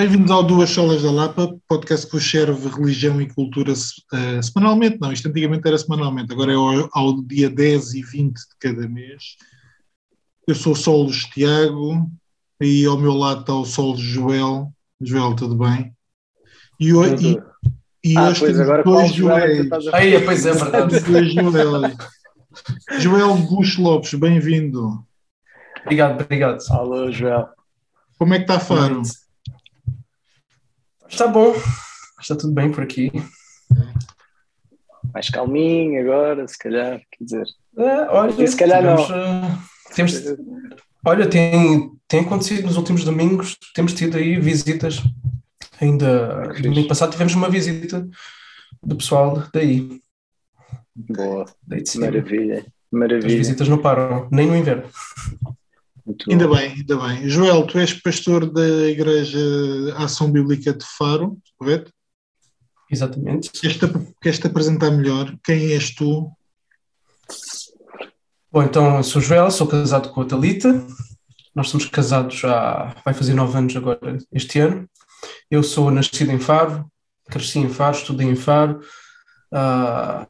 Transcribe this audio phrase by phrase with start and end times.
[0.00, 4.96] Bem-vindos ao Duas Solas da Lapa, podcast que vos serve religião e cultura uh, semanalmente.
[4.98, 8.88] Não, isto antigamente era semanalmente, agora é ao, ao, dia 10 e 20 de cada
[8.88, 9.36] mês.
[10.48, 12.10] Eu sou o Solos Tiago
[12.58, 14.72] e ao meu lado está o Solos Joel.
[14.98, 15.92] Joel, tudo bem?
[16.80, 17.38] E, hoje,
[18.02, 19.68] e, e ah, hoje temos agora dois Joéis.
[19.92, 21.00] Aí, pois é verdade.
[21.00, 21.34] dois.
[23.02, 25.04] Joel Bush Lopes, bem-vindo.
[25.82, 26.58] Obrigado, obrigado.
[26.70, 27.50] Alô, Joel.
[28.16, 29.02] Como é que está Faro?
[31.10, 31.52] Está bom,
[32.20, 33.10] está tudo bem por aqui.
[35.12, 37.46] Mais calminho agora, se calhar, quer dizer.
[37.76, 39.48] É, olha, se calhar tivemos, não.
[39.48, 39.58] Uh,
[39.94, 40.14] temos,
[41.04, 45.02] olha, tem, tem acontecido nos últimos domingos, temos tido aí visitas.
[45.80, 48.08] Ainda no domingo passado tivemos uma visita
[48.82, 50.00] do pessoal daí.
[50.94, 53.26] Boa, daí maravilha, maravilha.
[53.26, 54.84] As visitas não param, nem no inverno.
[56.10, 56.56] Muito ainda bom.
[56.56, 57.28] bem, ainda bem.
[57.28, 59.38] Joel, tu és pastor da Igreja
[59.96, 61.92] Ação Bíblica de Faro, correto?
[62.90, 63.50] Exatamente.
[64.20, 65.32] Queres-te, apresentar melhor?
[65.44, 66.32] Quem és tu?
[68.50, 70.84] Bom, então eu sou Joel, sou casado com a Talita.
[71.54, 74.90] Nós somos casados há, vai fazer nove anos agora este ano.
[75.48, 76.90] Eu sou nascido em Faro,
[77.26, 78.80] cresci em Faro, estudei em Faro,
[79.52, 80.26] uh,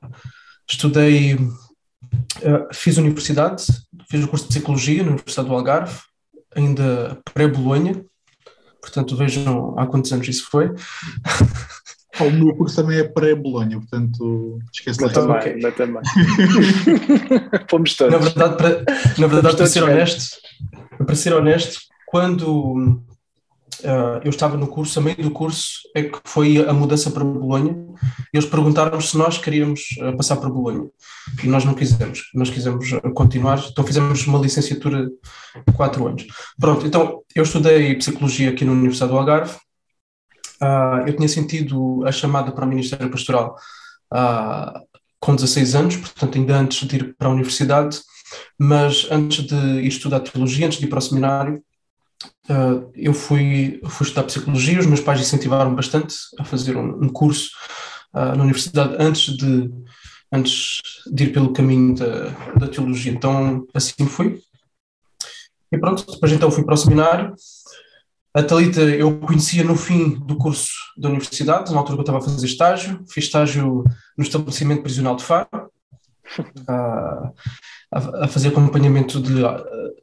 [0.69, 3.65] estudei, uh, fiz universidade,
[4.11, 6.01] fiz o curso de Psicologia na Universidade do Algarve,
[6.55, 8.05] ainda pré-Bolonha,
[8.81, 10.75] portanto vejam há quantos anos isso foi.
[12.19, 15.11] O meu curso também é pré-Bolonha, portanto esquece lá.
[15.11, 15.73] Também, okay.
[15.73, 16.03] também.
[17.71, 18.13] Fomos todos.
[18.13, 18.85] Na verdade, para,
[19.17, 20.37] na verdade, para ser honesto,
[20.99, 23.01] para ser honesto, quando
[23.85, 27.25] uh, eu estava no curso, a meio do curso é que foi a mudança para
[27.25, 27.77] Bolonha,
[28.33, 30.89] e eles perguntaram se nós queríamos uh, passar para Bolonha,
[31.43, 36.27] e nós não quisemos, nós quisemos uh, continuar, então fizemos uma licenciatura de quatro anos.
[36.59, 39.57] Pronto, então eu estudei Psicologia aqui na Universidade do Algarve,
[41.07, 43.57] eu tinha sentido a chamada para o Ministério Pastoral
[45.19, 47.99] com 16 anos, portanto ainda antes de ir para a universidade,
[48.59, 51.63] mas antes de ir estudar teologia, antes de ir para o seminário,
[52.49, 57.09] Uh, eu fui, fui estudar psicologia, os meus pais incentivaram bastante a fazer um, um
[57.09, 57.51] curso
[58.13, 59.71] uh, na universidade antes de,
[60.33, 62.29] antes de ir pelo caminho da,
[62.59, 63.13] da teologia.
[63.13, 64.41] Então, assim fui.
[65.73, 67.35] E pronto, depois então fui para o seminário.
[68.35, 72.19] A Talita eu conhecia no fim do curso da universidade, na altura que eu estava
[72.19, 73.05] a fazer estágio.
[73.09, 73.85] Fiz estágio
[74.17, 75.49] no estabelecimento prisional de Faro.
[76.39, 77.33] Uh,
[77.93, 79.35] a, fazer acompanhamento de,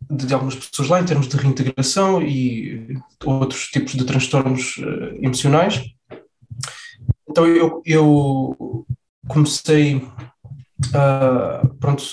[0.10, 5.84] de, algumas pessoas lá em termos de reintegração e outros tipos de transtornos uh, emocionais.
[7.30, 8.86] Então eu, eu
[9.28, 10.02] comecei
[11.80, 12.04] pronto,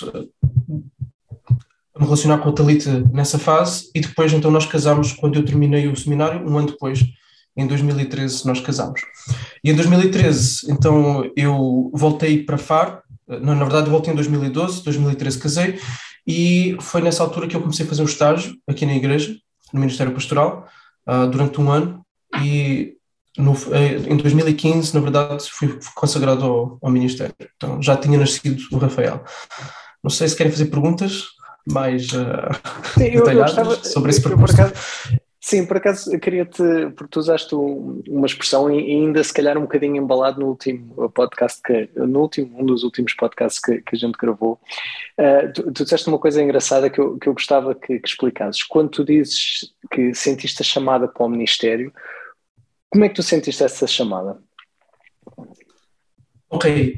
[1.94, 5.44] a me relacionar com a Talita nessa fase e depois então nós casámos quando eu
[5.44, 7.04] terminei o seminário, um ano depois,
[7.56, 9.00] em 2013 nós casámos.
[9.62, 15.38] E em 2013 então eu voltei para Faro não, na verdade, voltei em 2012, 2013
[15.38, 15.80] casei,
[16.26, 19.36] e foi nessa altura que eu comecei a fazer um estágio aqui na igreja,
[19.72, 20.66] no Ministério Pastoral,
[21.08, 22.04] uh, durante um ano,
[22.42, 22.94] e
[23.36, 27.34] no, eh, em 2015, na verdade, fui consagrado ao, ao, Ministério.
[27.56, 29.24] Então já tinha nascido o Rafael.
[30.02, 31.24] Não sei se querem fazer perguntas
[31.66, 32.52] mais uh,
[32.94, 34.56] Sim, detalhadas eu, eu sobre esse percurso.
[35.46, 36.62] Sim, por acaso queria-te,
[36.96, 41.60] porque tu usaste uma expressão e ainda se calhar um bocadinho embalado no último podcast,
[41.60, 44.58] que, no último, um dos últimos podcasts que, que a gente gravou,
[45.20, 48.62] uh, tu, tu, disseste uma coisa engraçada que eu, que eu gostava que, que explicasses.
[48.62, 51.92] Quando tu dizes que sentiste a chamada para o Ministério,
[52.90, 54.38] como é que tu sentiste essa chamada?
[56.48, 56.96] Ok,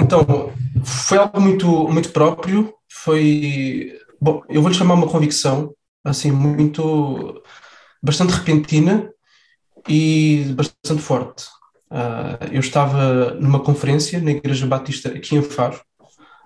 [0.00, 0.50] então
[0.82, 7.42] foi algo muito, muito próprio, foi, bom, eu vou-lhe chamar uma convicção, assim, muito
[8.02, 9.10] bastante repentina
[9.88, 11.44] e bastante forte.
[11.90, 15.80] Uh, eu estava numa conferência na Igreja Batista aqui em Faro,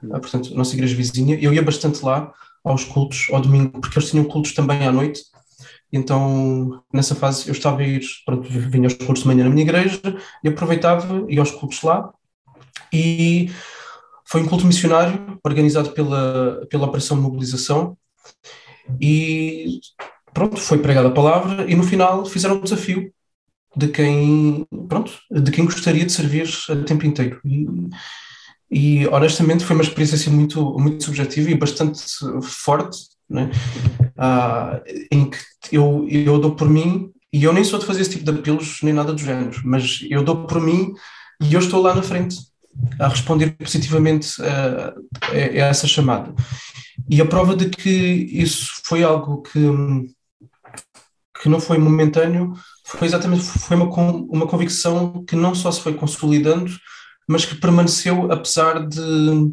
[0.02, 1.38] uh, portanto, nossa igreja vizinha.
[1.40, 2.32] Eu ia bastante lá
[2.64, 5.22] aos cultos, ao domingo, porque eles tinham cultos também à noite.
[5.92, 9.62] Então, nessa fase, eu estava a ir, pronto, vinha aos cultos de manhã na minha
[9.62, 10.00] igreja
[10.42, 12.12] e aproveitava, ia aos cultos lá.
[12.92, 13.50] E
[14.24, 17.96] foi um culto missionário organizado pela, pela Operação Mobilização.
[19.00, 19.80] E
[20.36, 23.10] pronto, foi pregada a palavra e no final fizeram um desafio
[23.74, 27.40] de quem, pronto, de quem gostaria de servir a tempo inteiro.
[27.42, 27.66] E,
[28.70, 32.02] e honestamente foi uma experiência assim, muito, muito subjetiva e bastante
[32.42, 32.98] forte,
[33.30, 33.50] né?
[34.14, 35.38] Ah, em que
[35.72, 38.80] eu, eu dou por mim, e eu nem sou de fazer esse tipo de apelos
[38.82, 40.92] nem nada do género, mas eu dou por mim
[41.40, 42.36] e eu estou lá na frente
[43.00, 44.94] a responder positivamente a,
[45.32, 46.34] a, essa chamada.
[47.08, 49.58] E a prova de que isso foi algo que
[51.46, 52.54] que não foi momentâneo
[52.84, 56.72] foi exatamente foi uma, uma convicção que não só se foi consolidando,
[57.28, 59.52] mas que permaneceu apesar de,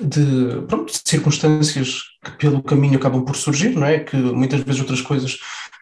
[0.00, 3.98] de, pronto, circunstâncias que pelo caminho acabam por surgir, não é?
[3.98, 5.36] Que muitas vezes outras coisas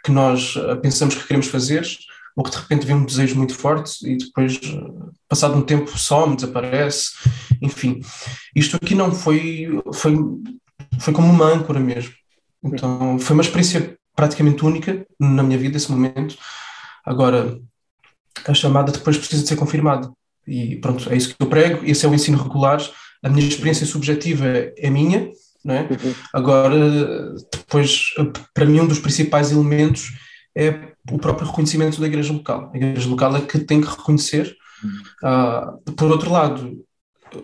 [0.04, 1.86] que nós eh, pensamos que queremos fazer,
[2.34, 5.96] ou que de repente vem um desejo muito forte e depois, eh, passado um tempo,
[5.96, 7.10] some, desaparece,
[7.60, 8.00] enfim.
[8.56, 10.16] Isto aqui não foi, foi,
[10.98, 12.12] foi como uma âncora mesmo.
[12.64, 16.36] Então, foi uma experiência praticamente única na minha vida esse momento.
[17.04, 17.58] Agora,
[18.46, 20.10] a chamada depois precisa de ser confirmada.
[20.46, 22.80] E pronto, é isso que eu prego, esse é o ensino regular.
[23.22, 25.30] A minha experiência subjetiva é minha,
[25.64, 25.82] não é?
[25.82, 26.14] Uhum.
[26.32, 28.06] Agora, depois,
[28.52, 30.12] para mim, um dos principais elementos
[30.56, 32.70] é o próprio reconhecimento da igreja local.
[32.72, 34.56] A igreja local é que tem que reconhecer.
[35.22, 36.84] Uh, por outro lado,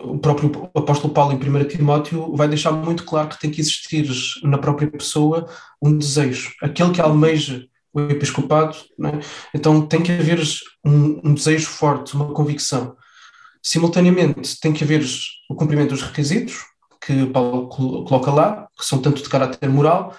[0.01, 4.07] o próprio apóstolo Paulo em 1 Timóteo vai deixar muito claro que tem que existir
[4.43, 5.47] na própria pessoa
[5.81, 9.19] um desejo, aquele que almeja o episcopado, é?
[9.53, 10.39] então tem que haver
[10.85, 12.95] um, um, desejo forte, uma convicção.
[13.63, 15.03] Simultaneamente tem que haver
[15.49, 16.65] o cumprimento dos requisitos
[17.01, 20.15] que Paulo coloca lá, que são tanto de caráter moral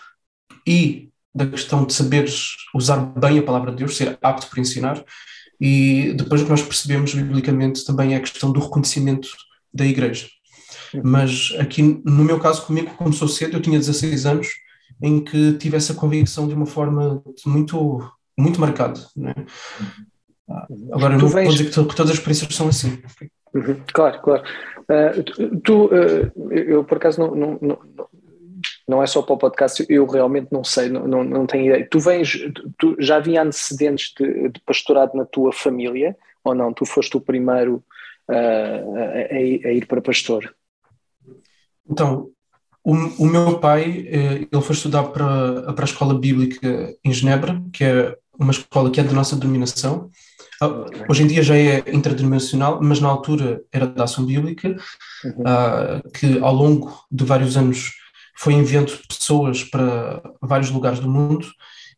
[0.66, 5.04] e da questão de saberes usar bem a palavra de Deus, ser apto para ensinar,
[5.60, 9.28] e depois o que nós percebemos biblicamente também é a questão do reconhecimento
[9.72, 10.28] da igreja.
[11.02, 14.48] Mas aqui, no meu caso, comigo começou cedo, eu tinha 16 anos,
[15.02, 18.00] em que tive essa convicção de uma forma muito,
[18.36, 19.00] muito marcada.
[19.16, 19.34] Né?
[20.92, 21.46] Agora, tu não vens...
[21.46, 23.00] vou dizer que, que, todas as experiências são assim.
[23.54, 24.42] Uhum, claro, claro.
[24.82, 27.78] Uh, tu, uh, eu por acaso não, não, não,
[28.88, 31.86] não é só para o podcast, eu realmente não sei, não, não, não tenho ideia.
[31.88, 32.38] Tu vens,
[32.76, 36.72] tu já havia antecedentes de, de pastorado na tua família ou não?
[36.72, 37.82] Tu foste o primeiro
[38.30, 40.54] a, a, ir para pastor?
[41.88, 42.30] Então,
[42.84, 47.62] o, o, meu pai, eh, ele foi estudar para, para a escola bíblica em Genebra,
[47.72, 50.10] que é uma escola que é da nossa denominação.
[50.62, 54.76] Ah, hoje em dia já é interdenominacional, mas na altura era da ação bíblica,
[55.24, 55.42] uhum.
[55.42, 57.92] uh, que ao longo de vários anos
[58.36, 61.46] foi enviando pessoas para vários lugares do mundo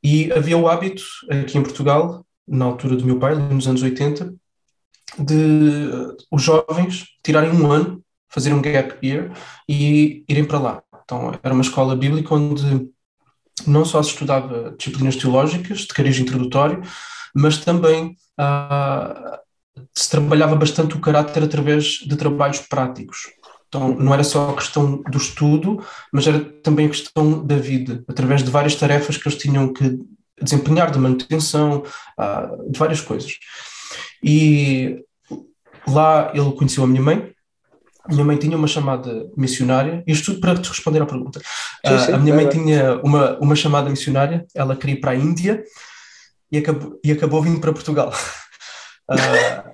[0.02, 4.35] e havia o hábito aqui em Portugal, na altura do meu pai, nos anos 80,
[5.19, 5.90] de
[6.31, 9.31] os jovens tirarem um ano, fazerem um gap year
[9.69, 10.82] e irem para lá.
[11.04, 12.90] Então, era uma escola bíblica onde
[13.66, 16.82] não só se estudava disciplinas teológicas, de cariz introdutório,
[17.34, 19.40] mas também ah,
[19.94, 23.31] se trabalhava bastante o caráter através de trabalhos práticos.
[23.69, 28.04] Então, não era só a questão do estudo, mas era também a questão da vida,
[28.06, 29.99] através de várias tarefas que eles tinham que
[30.40, 31.82] desempenhar, de manutenção,
[32.19, 33.38] ah, de várias coisas.
[34.23, 35.05] E
[35.87, 37.33] lá ele conheceu a minha mãe.
[38.05, 41.41] A minha mãe tinha uma chamada missionária, isto tudo para te responder à pergunta.
[41.87, 45.13] Sim, sim, uh, a minha mãe tinha uma, uma chamada missionária, ela queria ir para
[45.13, 45.63] a Índia
[46.51, 48.13] e acabou, e acabou vindo para Portugal.
[49.09, 49.73] Uh,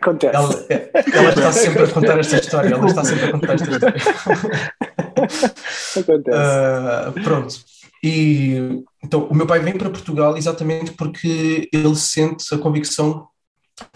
[0.00, 0.36] Acontece.
[0.36, 0.66] Ela,
[1.14, 3.96] ela, está sempre a contar esta história, ela está sempre a contar esta história.
[5.96, 6.38] Acontece.
[6.38, 7.54] Uh, pronto.
[8.02, 13.26] E então o meu pai vem para Portugal exatamente porque ele sente a convicção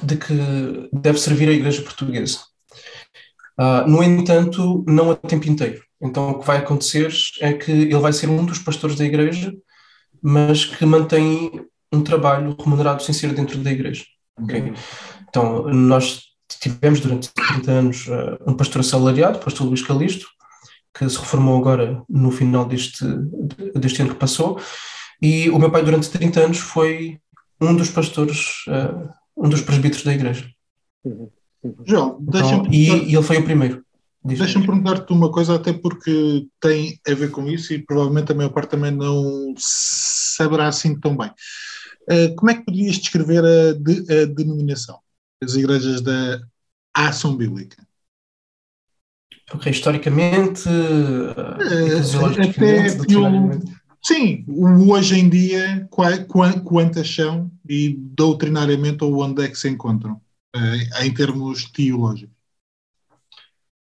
[0.03, 2.39] de que deve servir a Igreja Portuguesa.
[3.59, 5.83] Uh, no entanto, não a tempo inteiro.
[6.01, 9.53] Então, o que vai acontecer é que ele vai ser um dos pastores da Igreja,
[10.23, 14.05] mas que mantém um trabalho remunerado sem ser dentro da Igreja.
[14.41, 14.61] Okay?
[14.61, 14.75] Uhum.
[15.29, 16.23] Então, nós
[16.61, 20.27] tivemos durante 30 anos uh, um pastor assalariado, o pastor Luís Calisto,
[20.97, 23.05] que se reformou agora no final deste,
[23.75, 24.61] deste ano que passou,
[25.21, 27.19] e o meu pai durante 30 anos foi
[27.61, 29.09] um dos pastores uh,
[29.39, 30.51] um dos presbíteros da igreja.
[31.05, 31.31] Uhum.
[31.85, 33.85] João, então, e, e, ele foi o primeiro.
[34.25, 38.51] Deixa-me perguntar-te uma coisa, até porque tem a ver com isso e provavelmente a maior
[38.51, 41.31] parte também não saberá assim tão bem.
[42.11, 44.99] Uh, como é que podias descrever a, de, a denominação
[45.41, 46.41] das igrejas da
[46.93, 47.77] ação bíblica?
[49.53, 51.31] Ok, historicamente, uh,
[52.41, 55.89] até Sim, hoje em dia,
[56.65, 60.21] quantas são e doutrinariamente ou onde é que se encontram,
[60.55, 62.37] eh, em termos teológicos?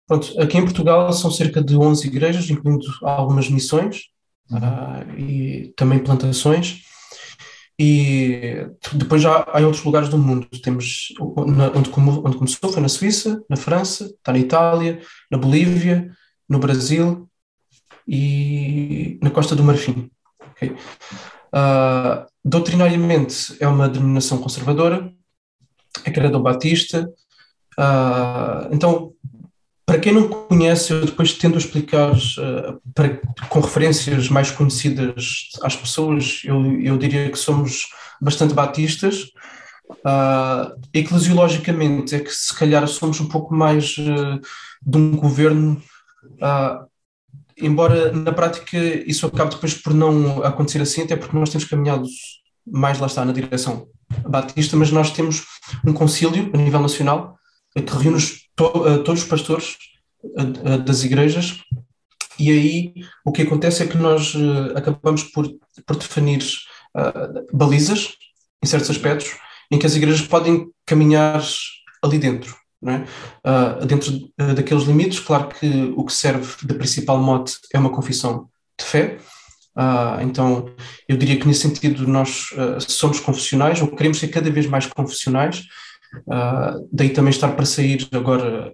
[0.06, 4.04] Pronto, aqui em Portugal são cerca de 11 igrejas, incluindo algumas missões
[4.48, 4.58] uhum.
[4.58, 6.82] uh, e também plantações.
[7.78, 10.46] E depois já há em outros lugares do mundo.
[10.62, 11.90] Temos onde,
[12.24, 16.10] onde começou foi na Suíça, na França, está na Itália, na Bolívia,
[16.48, 17.28] no Brasil
[18.06, 20.10] e na Costa do Marfim.
[20.52, 20.70] Okay?
[20.70, 25.12] Uh, doutrinariamente é uma denominação conservadora,
[26.04, 27.08] é criador batista,
[27.78, 29.12] uh, então
[29.86, 35.50] para quem não conhece, eu depois tendo a explicar uh, para, com referências mais conhecidas
[35.62, 37.88] às pessoas, eu, eu diria que somos
[38.20, 39.30] bastante batistas.
[39.88, 44.40] Uh, eclesiologicamente é que se calhar somos um pouco mais uh,
[44.82, 45.80] de um governo,
[46.42, 46.86] uh,
[47.58, 52.06] embora na prática isso acabe depois por não acontecer assim, até porque nós temos caminhado
[52.66, 53.88] mais lá está na direção
[54.28, 55.44] batista, mas nós temos
[55.84, 57.38] um concílio a nível nacional
[57.74, 58.20] que reúne
[58.54, 59.76] to, todos os pastores
[60.84, 61.60] das igrejas
[62.38, 62.94] e aí
[63.24, 64.34] o que acontece é que nós
[64.74, 65.48] acabamos por,
[65.86, 66.44] por definir
[67.52, 68.14] balizas
[68.62, 69.36] em certos aspectos
[69.70, 71.42] em que as igrejas podem caminhar
[72.02, 72.56] ali dentro.
[72.88, 73.04] É?
[73.44, 77.90] Uh, dentro uh, daqueles limites, claro que o que serve de principal mote é uma
[77.90, 79.18] confissão de fé.
[79.76, 80.70] Uh, então,
[81.08, 82.48] eu diria que nesse sentido nós
[82.86, 85.64] somos confessionais, ou queremos ser cada vez mais confessionais.
[86.92, 88.72] daí também estar para sair agora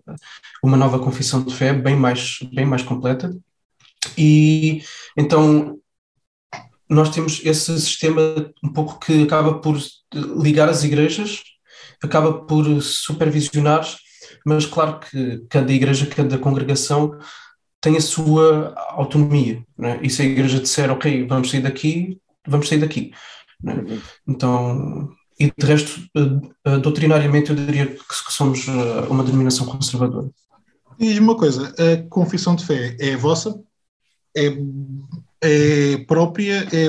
[0.63, 3.35] uma nova confissão de fé bem mais, bem mais completa.
[4.17, 4.83] E
[5.17, 5.79] então
[6.93, 8.21] nós temos esse sistema
[8.63, 9.77] um pouco que acaba por
[10.15, 11.43] ligar as igrejas,
[12.03, 13.87] acaba por supervisionar,
[14.45, 17.19] mas claro que cada igreja, cada congregação
[17.81, 19.63] tem a sua autonomia.
[19.77, 19.99] Né?
[20.03, 23.13] E se a igreja disser, ok, vamos sair daqui, vamos sair daqui.
[23.63, 23.75] Né?
[24.27, 30.31] Então, e de resto, uh, doutrinariamente, eu diria que, somos uh, uma denominação conservadora.
[30.99, 33.61] Diz-me uma coisa, a confissão de fé é vossa?
[34.37, 34.51] É
[35.43, 36.89] é própria, é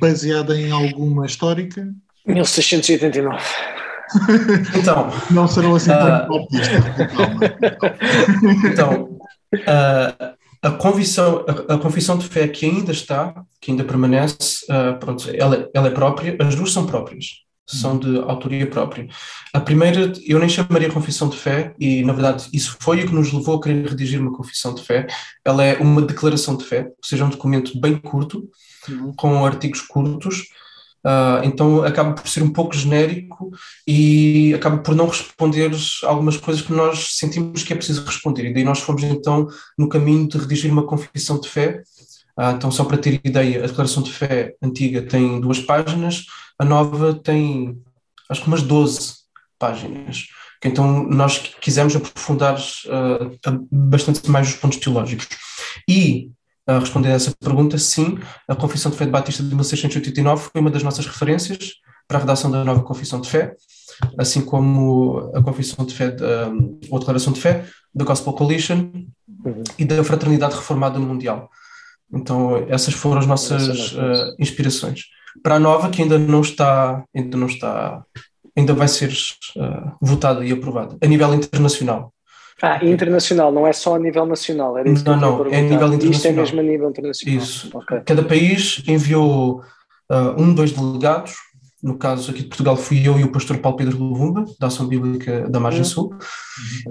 [0.00, 1.88] baseada em alguma histórica?
[2.26, 3.38] 1689.
[4.76, 5.10] Então.
[5.30, 6.48] Não serão assim tão uh,
[8.66, 9.18] Então,
[9.54, 14.98] uh, a, convicção, a, a, confissão de fé que ainda está, que ainda permanece, uh,
[14.98, 19.08] pronto, ela, ela é própria, as duas são próprias são de autoria própria.
[19.52, 23.14] A primeira, eu nem chamaria confissão de fé, e na verdade isso foi o que
[23.14, 25.06] nos levou a querer redigir uma confissão de fé.
[25.44, 28.48] Ela é uma declaração de fé, ou seja, um documento bem curto,
[28.88, 29.12] uhum.
[29.16, 30.44] com artigos curtos,
[31.04, 33.50] uh, então acaba por ser um pouco genérico
[33.86, 35.70] e acaba por não responder
[36.04, 38.46] algumas coisas que nós sentimos que é preciso responder.
[38.46, 39.46] E daí nós fomos então
[39.78, 41.82] no caminho de redigir uma confissão de fé.
[42.38, 46.24] Uh, então, só para ter ideia, a declaração de fé antiga tem duas páginas,
[46.58, 47.78] a nova tem
[48.28, 49.14] acho que umas 12
[49.58, 50.26] páginas.
[50.64, 55.28] Então nós quisemos aprofundar uh, bastante mais os pontos teológicos.
[55.88, 56.30] E,
[56.68, 60.60] uh, responder a essa pergunta, sim, a Confissão de Fé de Batista de 1689 foi
[60.60, 61.74] uma das nossas referências
[62.06, 63.54] para a redação da nova Confissão de Fé,
[64.18, 68.32] assim como a Confissão de Fé, de, um, ou a Declaração de Fé, da Gospel
[68.32, 68.90] Coalition
[69.44, 69.62] uhum.
[69.78, 71.50] e da Fraternidade Reformada Mundial.
[72.12, 75.04] Então essas foram as nossas uh, inspirações
[75.42, 78.04] para a nova que ainda não está, ainda não está,
[78.56, 79.10] ainda vai ser
[79.56, 82.12] uh, votada e aprovada a nível internacional.
[82.62, 85.52] Ah, internacional, não é só a nível nacional, era isso não, que eu Não, não,
[85.52, 86.12] é a nível internacional.
[86.12, 87.38] Isto é mesmo a nível internacional.
[87.42, 87.70] Isso.
[87.76, 88.00] Okay.
[88.06, 89.64] Cada país enviou
[90.08, 91.34] uh, um, dois delegados,
[91.82, 94.86] no caso aqui de Portugal fui eu e o pastor Paulo Pedro Luvumba, da Ação
[94.86, 95.86] Bíblica da Margem uhum.
[95.86, 96.14] Sul,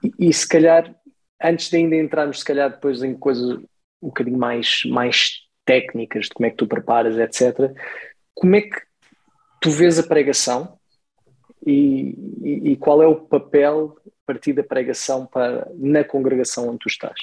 [0.04, 0.94] E, e, se calhar,
[1.42, 3.58] antes de ainda entrarmos, se calhar depois em coisas
[4.02, 7.72] um bocadinho mais, mais técnicas, de como é que tu preparas, etc.,
[8.34, 8.80] como é que
[9.60, 10.78] tu vês a pregação
[11.66, 16.88] e, e qual é o papel a partir da pregação para, na congregação onde tu
[16.88, 17.20] estás?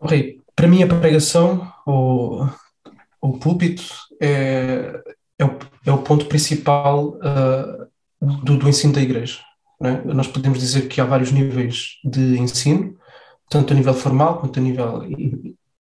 [0.00, 2.46] Ok, para mim, a pregação, o,
[3.20, 3.82] o púlpito,
[4.20, 5.02] é,
[5.38, 7.88] é, o, é o ponto principal uh,
[8.44, 9.40] do, do, ensino da igreja.
[9.82, 9.92] É?
[10.12, 12.96] Nós podemos dizer que há vários níveis de ensino,
[13.48, 15.02] tanto a nível formal quanto a nível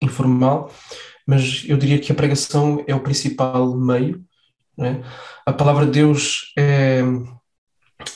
[0.01, 0.71] informal,
[1.27, 4.25] mas eu diria que a pregação é o principal meio
[4.79, 5.03] É?
[5.47, 7.01] A palavra de Deus é,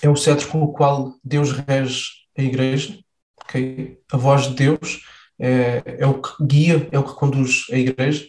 [0.03, 2.05] é o cetro com o qual Deus rege
[2.37, 2.99] a igreja.
[3.45, 3.99] Okay?
[4.13, 5.01] A voz de Deus
[5.39, 8.27] é, é o que guia, é o que conduz a igreja.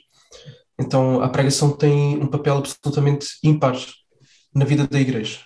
[0.80, 3.76] Então a pregação tem um papel absolutamente ímpar
[4.56, 5.40] na vida da igreja.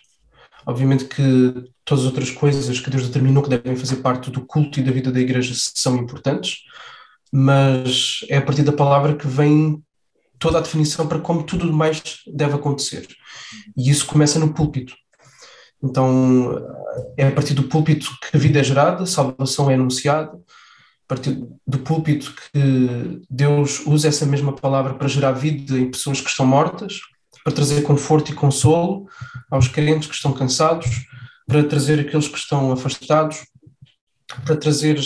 [0.65, 4.79] Obviamente que todas as outras coisas que Deus determinou que devem fazer parte do culto
[4.79, 6.63] e da vida da igreja são importantes,
[7.31, 9.81] mas é a partir da palavra que vem
[10.39, 13.07] toda a definição para como tudo mais deve acontecer.
[13.77, 14.93] E isso começa no púlpito.
[15.83, 16.57] Então,
[17.15, 21.07] é a partir do púlpito que a vida é gerada, a salvação é anunciada, a
[21.07, 26.29] partir do púlpito que Deus usa essa mesma palavra para gerar vida em pessoas que
[26.29, 26.99] estão mortas,
[27.43, 29.07] para trazer conforto e consolo
[29.51, 31.05] aos crentes que estão cansados,
[31.47, 33.45] para trazer aqueles que estão afastados,
[34.45, 34.99] para trazer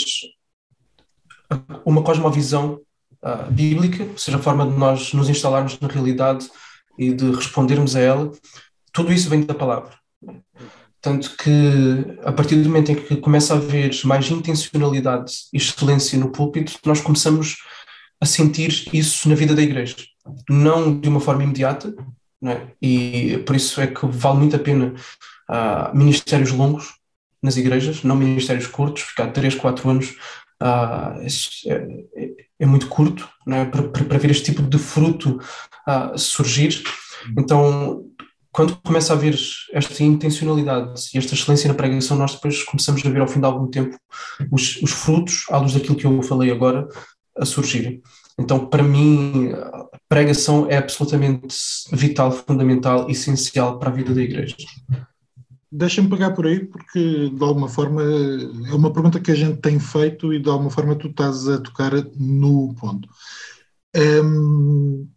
[1.86, 2.82] uma cosmovisão
[3.24, 6.50] uh, bíblica, ou seja, a forma de nós nos instalarmos na realidade
[6.98, 8.32] e de respondermos a ela,
[8.94, 9.98] tudo isso vem da palavra.
[11.02, 16.20] Tanto que, a partir do momento em que começa a haver mais intencionalidade e excelência
[16.20, 17.56] no púlpito, nós começamos
[18.20, 19.96] a sentir isso na vida da igreja.
[20.50, 21.94] Não de uma forma imediata,
[22.44, 22.68] é?
[22.82, 24.94] E por isso é que vale muito a pena
[25.50, 26.96] uh, ministérios longos
[27.42, 30.16] nas igrejas, não ministérios curtos, ficar 3, 4 anos
[30.62, 31.20] uh,
[31.68, 33.66] é, é, muito curto é?
[33.66, 35.40] para, para, ver este tipo de fruto
[35.88, 36.84] uh, surgir.
[37.38, 38.06] Então,
[38.52, 39.38] quando começa a haver
[39.72, 43.46] esta intencionalidade e esta excelência na pregação, nós depois começamos a ver ao fim de
[43.46, 43.98] algum tempo
[44.52, 46.88] os, os frutos, à luz daquilo que eu falei agora,
[47.38, 48.02] a surgirem.
[48.38, 49.52] Então, para mim,
[50.08, 51.56] pregação é absolutamente
[51.92, 54.56] vital, fundamental, essencial para a vida da igreja.
[55.72, 59.80] Deixa-me pegar por aí, porque de alguma forma é uma pergunta que a gente tem
[59.80, 63.08] feito e de alguma forma tu estás a tocar no ponto.
[63.96, 65.08] Hum,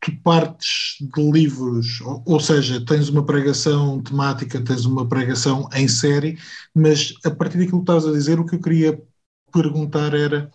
[0.00, 5.88] tu partes de livros, ou, ou, seja, tens uma pregação temática, tens uma pregação em
[5.88, 6.38] série,
[6.74, 9.02] mas a partir daquilo que estás a dizer, o que eu queria
[9.52, 10.50] perguntar era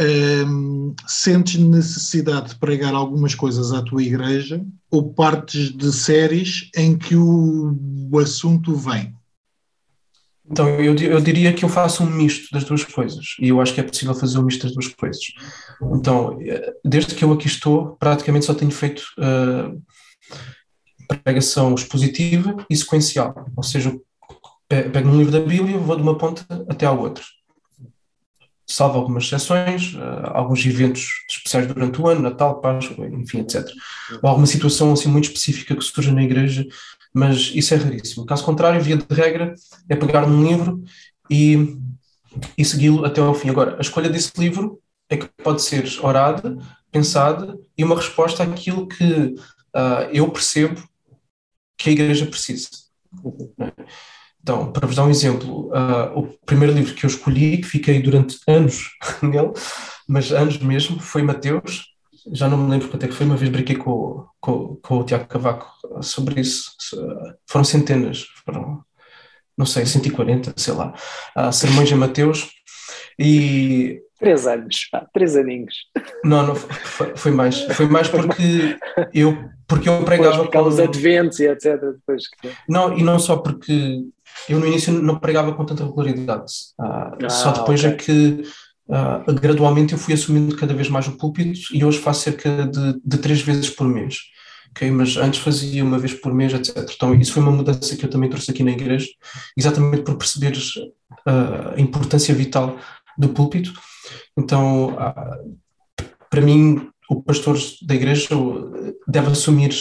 [0.00, 6.96] um, sentes necessidade de pregar algumas coisas à tua igreja ou partes de séries em
[6.96, 7.76] que o,
[8.10, 9.14] o assunto vem?
[10.50, 13.72] Então, eu, eu diria que eu faço um misto das duas coisas e eu acho
[13.72, 15.22] que é possível fazer um misto das duas coisas.
[15.94, 19.82] Então, eh, desde que eu aqui estou, praticamente só tenho feito uh,
[21.24, 23.98] pregação expositiva e sequencial, ou seja,
[24.68, 27.24] pego um livro da Bíblia, vou de uma ponta até à outra
[28.66, 33.68] salvo algumas exceções, uh, alguns eventos especiais durante o ano, Natal, Páscoa, enfim, etc.
[34.22, 36.66] Ou alguma situação assim muito específica que surge na igreja,
[37.12, 38.26] mas isso é raríssimo.
[38.26, 39.54] Caso contrário, via de regra,
[39.88, 40.82] é pegar um livro
[41.30, 41.76] e,
[42.56, 43.50] e segui-lo até ao fim.
[43.50, 46.56] Agora, a escolha desse livro é que pode ser orada,
[46.90, 49.04] pensada e uma resposta àquilo que
[49.74, 50.82] uh, eu percebo
[51.76, 52.68] que a igreja precisa.
[54.44, 58.02] Então, para vos dar um exemplo, uh, o primeiro livro que eu escolhi, que fiquei
[58.02, 58.90] durante anos
[59.22, 59.54] nele,
[60.06, 61.86] mas anos mesmo, foi Mateus.
[62.30, 65.04] Já não me lembro quanto é que foi, uma vez brinquei com, com, com o
[65.04, 65.66] Tiago Cavaco
[66.02, 66.72] sobre isso.
[67.48, 68.84] Foram centenas, foram,
[69.56, 70.92] não sei, 140, sei lá,
[71.38, 72.50] uh, sermões em Mateus.
[73.18, 75.74] E Três anos, pá, três aninhos.
[76.24, 77.60] Não, não, foi, foi mais.
[77.60, 78.78] Foi mais porque
[79.12, 79.36] eu,
[79.68, 80.50] porque eu pregava.
[80.50, 81.78] com os adventos e etc.
[81.78, 82.22] Depois.
[82.66, 84.00] Não, e não só porque
[84.48, 86.50] eu no início não pregava com tanta regularidade.
[86.80, 87.90] Ah, ah, só depois okay.
[87.90, 88.42] é que
[88.90, 92.98] ah, gradualmente eu fui assumindo cada vez mais o púlpito e hoje faço cerca de,
[93.04, 94.20] de três vezes por mês.
[94.70, 96.90] Okay, mas antes fazia uma vez por mês, etc.
[96.96, 99.06] Então, isso foi uma mudança que eu também trouxe aqui na igreja,
[99.54, 100.72] exatamente por perceberes
[101.26, 102.78] a importância vital
[103.18, 103.72] do púlpito
[104.36, 105.38] então, ah,
[106.30, 108.34] para mim, o pastor da igreja
[109.06, 109.74] deve assumir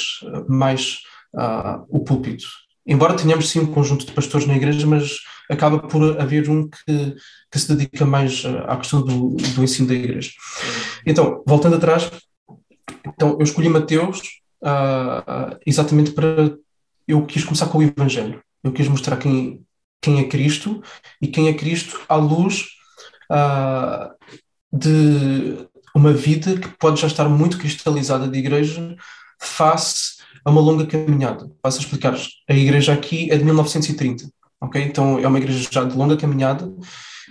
[0.47, 0.99] mais
[1.33, 2.45] uh, o púlpito.
[2.85, 5.17] Embora tenhamos sim um conjunto de pastores na igreja, mas
[5.49, 7.15] acaba por haver um que,
[7.51, 10.31] que se dedica mais à questão do, do ensino da igreja.
[11.05, 12.11] Então, voltando atrás,
[13.07, 14.19] então eu escolhi Mateus
[14.61, 16.57] uh, exatamente para.
[17.07, 18.41] Eu quis começar com o Evangelho.
[18.63, 19.61] Eu quis mostrar quem,
[20.01, 20.81] quem é Cristo
[21.21, 22.65] e quem é Cristo à luz
[23.33, 24.13] uh,
[24.71, 28.95] de uma vida que pode já estar muito cristalizada de igreja
[29.39, 31.49] face a uma longa caminhada.
[31.61, 32.17] Passo a explicar.
[32.49, 34.29] A igreja aqui é de 1930,
[34.61, 34.81] ok?
[34.83, 36.71] Então é uma igreja já de longa caminhada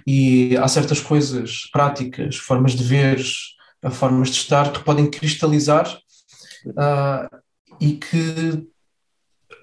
[0.07, 3.23] e há certas coisas práticas, formas de ver,
[3.91, 5.99] formas de estar que podem cristalizar
[6.67, 7.43] uh,
[7.81, 8.67] e que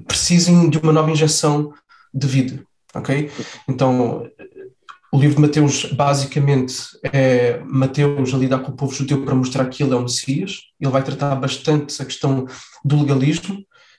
[0.06, 1.73] precisem de uma nova injeção
[2.13, 3.32] de vida, ok?
[3.67, 4.30] Então
[5.12, 6.76] o livro de Mateus, basicamente,
[7.12, 10.58] é Mateus a lidar com o povo judeu para mostrar que ele é o Messias.
[10.80, 12.45] Ele vai tratar bastante a questão
[12.86, 13.58] do legalismo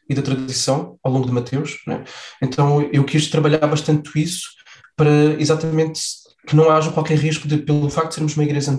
[0.09, 1.79] e da tradição ao longo de Mateus.
[1.87, 2.05] Né?
[2.40, 4.51] Então, eu quis trabalhar bastante isso
[4.96, 6.01] para exatamente
[6.46, 8.70] que não haja qualquer risco de, pelo facto de sermos uma igreja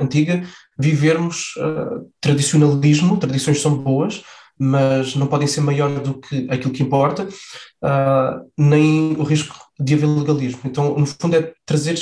[0.00, 0.42] antiga,
[0.78, 4.22] vivermos uh, tradicionalismo, tradições são boas,
[4.58, 9.94] mas não podem ser maior do que aquilo que importa, uh, nem o risco de
[9.94, 10.60] haver legalismo.
[10.64, 11.98] Então, no fundo, é trazer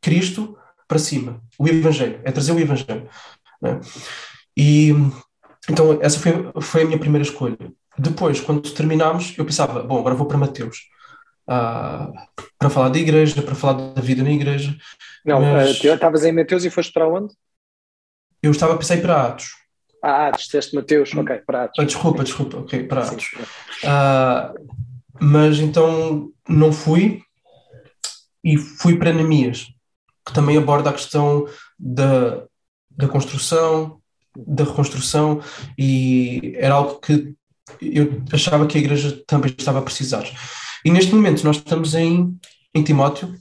[0.00, 3.08] Cristo para cima, o Evangelho, é trazer o Evangelho.
[3.60, 3.80] Né?
[4.56, 4.92] E
[5.68, 7.58] então, essa foi, foi a minha primeira escolha.
[7.98, 10.78] Depois, quando terminámos, eu pensava, bom, agora vou para Mateus.
[11.46, 12.12] Uh,
[12.58, 14.76] para falar da igreja, para falar da vida na igreja.
[15.24, 15.80] Não, mas...
[15.80, 17.34] uh, estavas em Mateus e foste para onde?
[18.42, 19.50] Eu estava a pensar em para Atos.
[20.02, 21.78] Ah, disseste Mateus, ok, para Atos.
[21.78, 23.30] Ah, desculpa, desculpa, ok, para Atos.
[23.82, 24.78] Uh,
[25.20, 27.22] mas então não fui
[28.44, 29.68] e fui para Neemias,
[30.24, 31.46] que também aborda a questão
[31.78, 32.44] da,
[32.90, 34.00] da construção,
[34.36, 35.40] da reconstrução,
[35.76, 37.34] e era algo que
[37.80, 40.24] eu achava que a igreja também estava a precisar.
[40.84, 42.38] E neste momento nós estamos em,
[42.74, 43.34] em Timóteo,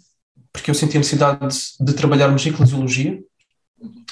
[0.51, 3.21] porque eu senti a necessidade de, de trabalharmos eclesiologia,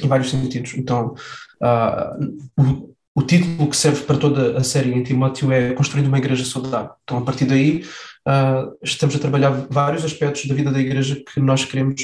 [0.01, 0.73] em vários sentidos.
[0.75, 1.15] Então,
[1.61, 6.43] uh, o, título que serve para toda a série em Timóteo é Construindo uma Igreja
[6.45, 6.91] Saudável.
[7.03, 7.83] Então, a partir daí,
[8.27, 11.95] uh, estamos a trabalhar vários aspectos da vida da Igreja que nós queremos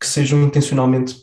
[0.00, 1.14] que sejam intencionalmente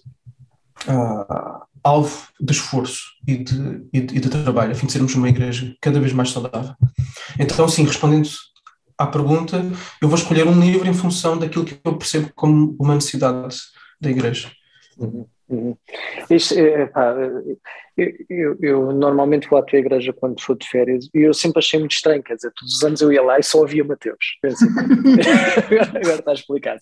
[0.87, 5.13] uh, alvo de esforço e de, e, de, e de trabalho, a fim de sermos
[5.15, 6.75] uma Igreja cada vez mais saudável.
[7.37, 8.29] Então, sim, respondendo
[8.97, 9.65] à pergunta,
[10.01, 13.57] eu vou escolher um livro em função daquilo que eu percebo como uma necessidade
[13.99, 14.51] da Igreja.
[14.97, 15.25] Uhum.
[15.53, 15.77] Uhum.
[16.31, 17.15] Isto, é, pá,
[17.95, 21.59] eu, eu, eu, normalmente vou à tua igreja quando for de férias e eu sempre
[21.59, 24.17] achei muito estranho, quer dizer, todos os anos eu ia lá e só ouvia Mateus.
[24.43, 26.79] Agora, agora está explicado.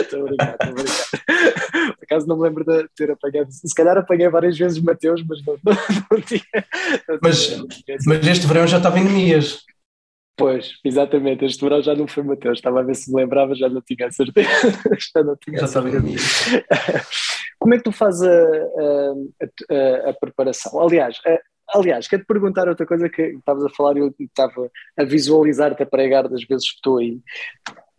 [0.00, 1.94] Estou a brincar, estou a brincar.
[1.94, 5.44] Por acaso não me lembro de ter apanhado, se calhar apanhei várias vezes Mateus, mas
[5.44, 5.76] não, não,
[6.10, 6.42] não tinha.
[7.06, 9.62] Não mas, tinha, mas este verão já estava em Nemias.
[10.36, 13.68] Pois, exatamente, este verão já não foi Mateus, estava a ver se me lembrava, já
[13.68, 14.48] não tinha a certeza.
[15.14, 16.02] já não tinha já certeza.
[17.58, 20.80] Como é que tu fazes a, a, a, a preparação?
[20.80, 21.20] Aliás,
[21.72, 25.86] aliás, quero-te perguntar outra coisa que estavas a falar e eu estava a visualizar-te a
[25.86, 27.20] pregar das vezes que estou aí.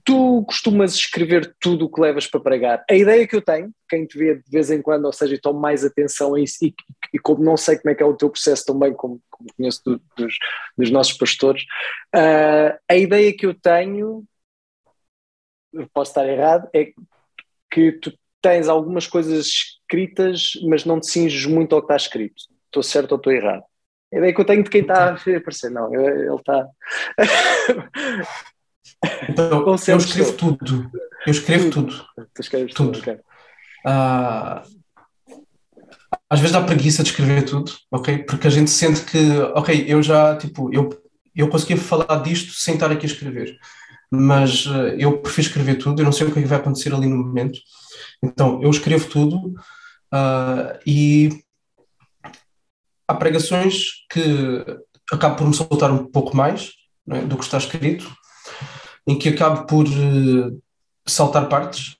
[0.06, 2.86] Tu costumas escrever tudo o que levas para pregar.
[2.90, 5.60] A ideia que eu tenho, quem te vê de vez em quando, ou seja, tomo
[5.60, 6.76] mais atenção a isso, e,
[7.12, 9.82] e, como não sei como é que é o teu processo também, como, como conheço
[9.84, 10.36] do, dos,
[10.78, 11.64] dos, nossos pastores,
[12.16, 14.24] uh, a ideia que eu tenho,
[15.92, 16.94] posso estar errado, é
[17.72, 22.44] que tu tens algumas coisas escritas, mas não te cinges muito ao que está escrito.
[22.66, 23.64] Estou certo ou estou errado?
[24.14, 26.68] A ideia que eu tenho de quem está a aparecer, não, ele está.
[29.30, 30.92] Então, eu escrevo tudo.
[31.26, 32.06] Eu escrevo tudo.
[32.34, 32.92] Tu escreves tudo.
[32.92, 33.00] tudo.
[33.00, 33.16] Okay.
[33.86, 34.76] Uh,
[36.30, 38.20] às vezes dá preguiça de escrever tudo, ok?
[38.20, 40.90] Porque a gente sente que, ok, eu já, tipo, eu,
[41.36, 43.58] eu consegui falar disto sem estar aqui a escrever.
[44.12, 47.08] Mas uh, eu prefiro escrever tudo, eu não sei o que é vai acontecer ali
[47.08, 47.60] no momento.
[48.24, 49.38] Então, eu escrevo tudo
[50.14, 51.44] uh, e
[53.08, 54.66] há pregações que
[55.12, 56.72] acabo por me soltar um pouco mais
[57.10, 58.12] é, do que está escrito,
[59.08, 60.62] em que acabo por uh,
[61.06, 61.96] saltar partes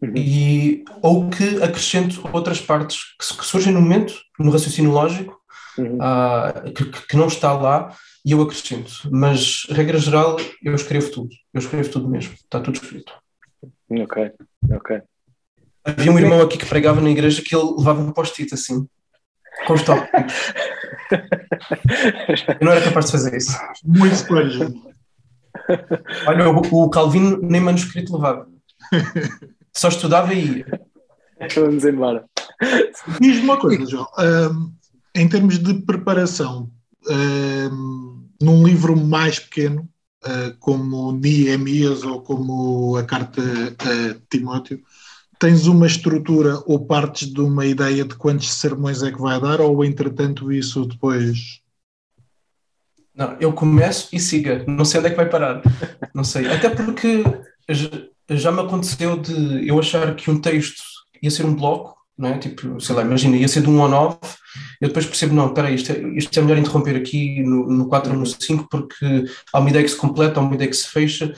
[0.00, 0.12] uhum.
[0.16, 5.38] e ou que acrescento outras partes que, que, surgem no momento, no raciocínio lógico,
[5.78, 5.98] uhum.
[5.98, 8.92] uh, que, que, não está lá e eu acrescento.
[9.10, 11.30] Mas, regra geral, eu escrevo tudo.
[11.52, 12.34] Eu escrevo tudo mesmo.
[12.34, 13.12] Está tudo escrito.
[13.90, 14.32] Ok,
[14.72, 15.02] ok.
[15.84, 18.88] Havia um irmão aqui que pregava na igreja que ele levava um post-it assim,
[19.66, 20.54] com os tópicos.
[22.60, 23.52] Eu não era capaz de fazer isso.
[23.84, 24.72] Muito escolha.
[26.26, 28.48] Olha, o, o Calvino nem manuscrito levava.
[29.72, 30.80] Só estudava e ia.
[31.54, 32.24] Vamos embora.
[33.20, 34.06] Diz-me uma coisa, João.
[34.18, 34.72] Um,
[35.14, 36.70] em termos de preparação,
[37.08, 39.88] um, num livro mais pequeno,
[40.24, 44.80] uh, como Neemias ou como a carta a Timóteo,
[45.38, 49.60] tens uma estrutura ou partes de uma ideia de quantos sermões é que vai dar,
[49.60, 51.60] ou entretanto isso depois.
[53.14, 55.62] Não, eu começo e siga, não sei onde é que vai parar,
[56.12, 56.48] não sei.
[56.48, 57.22] Até porque
[58.28, 60.82] já me aconteceu de eu achar que um texto
[61.22, 62.38] ia ser um bloco, não é?
[62.38, 64.18] Tipo, sei lá, imagina, ia ser de um on off,
[64.80, 67.88] eu depois percebo, não, espera aí, isto, é, isto é melhor interromper aqui no, no
[67.88, 70.76] 4 ou no 5 porque há uma ideia que se completa, há uma ideia que
[70.76, 71.32] se fecha,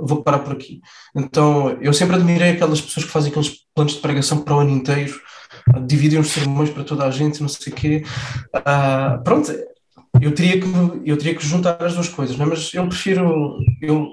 [0.00, 0.80] vou parar por aqui.
[1.14, 4.70] Então, eu sempre admirei aquelas pessoas que fazem aqueles planos de pregação para o ano
[4.70, 5.20] inteiro,
[5.86, 8.02] dividem os sermões para toda a gente, não sei o quê.
[8.56, 9.52] Uh, pronto,
[10.20, 10.66] eu teria, que,
[11.04, 12.48] eu teria que juntar as duas coisas, não é?
[12.48, 14.10] mas eu prefiro, eu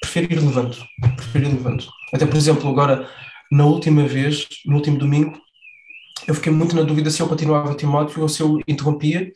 [0.00, 0.76] prefiro ir levando.
[1.16, 1.84] prefiro ir levando.
[2.12, 3.08] Até, por exemplo, agora,
[3.50, 5.38] na última vez, no último domingo,
[6.26, 9.32] eu fiquei muito na dúvida se eu continuava Timóteo ou se eu interrompia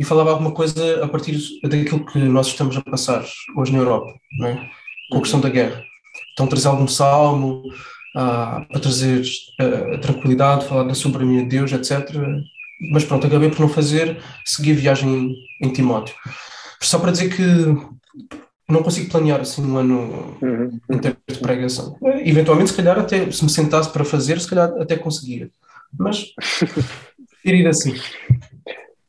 [0.00, 3.24] e falava alguma coisa a partir daquilo que nós estamos a passar
[3.56, 4.70] hoje na Europa, não é?
[5.10, 5.84] com a questão da guerra.
[6.32, 7.62] Então, trazer algum salmo
[8.16, 9.22] uh, para trazer
[9.60, 12.10] uh, tranquilidade, falar da soberania de Deus, etc.
[12.90, 16.14] Mas pronto, acabei por não fazer, segui a viagem em, em Timóteo.
[16.80, 17.42] Só para dizer que
[18.68, 20.80] não consigo planear assim um ano uhum.
[20.90, 21.96] inteiro de pregação.
[22.24, 25.50] Eventualmente, se calhar, até se me sentasse para fazer, se calhar até conseguia.
[25.98, 26.32] Mas
[27.44, 27.94] ir assim.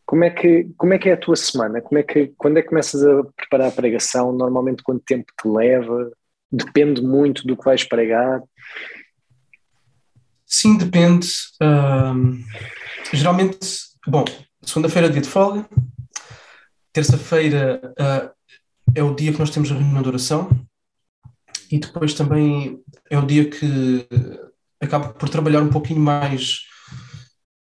[0.05, 1.81] Como é, que, como é que é a tua semana?
[1.81, 4.31] Como é que, quando é que começas a preparar a pregação?
[4.31, 6.11] Normalmente quanto tempo te leva?
[6.51, 8.41] Depende muito do que vais pregar?
[10.45, 11.27] Sim, depende.
[11.61, 12.43] Um,
[13.13, 13.57] geralmente,
[14.07, 14.25] bom,
[14.61, 15.67] segunda-feira é dia de folga,
[16.91, 18.31] terça-feira uh,
[18.93, 20.49] é o dia que nós temos a reunião de oração
[21.71, 24.07] e depois também é o dia que
[24.79, 26.61] acabo por trabalhar um pouquinho mais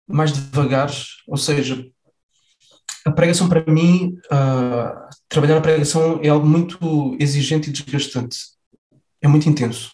[0.10, 0.90] mais devagar,
[1.28, 1.86] ou seja,
[3.06, 8.38] a pregação para mim, uh, trabalhar na pregação é algo muito exigente e desgastante.
[9.22, 9.92] É muito intenso.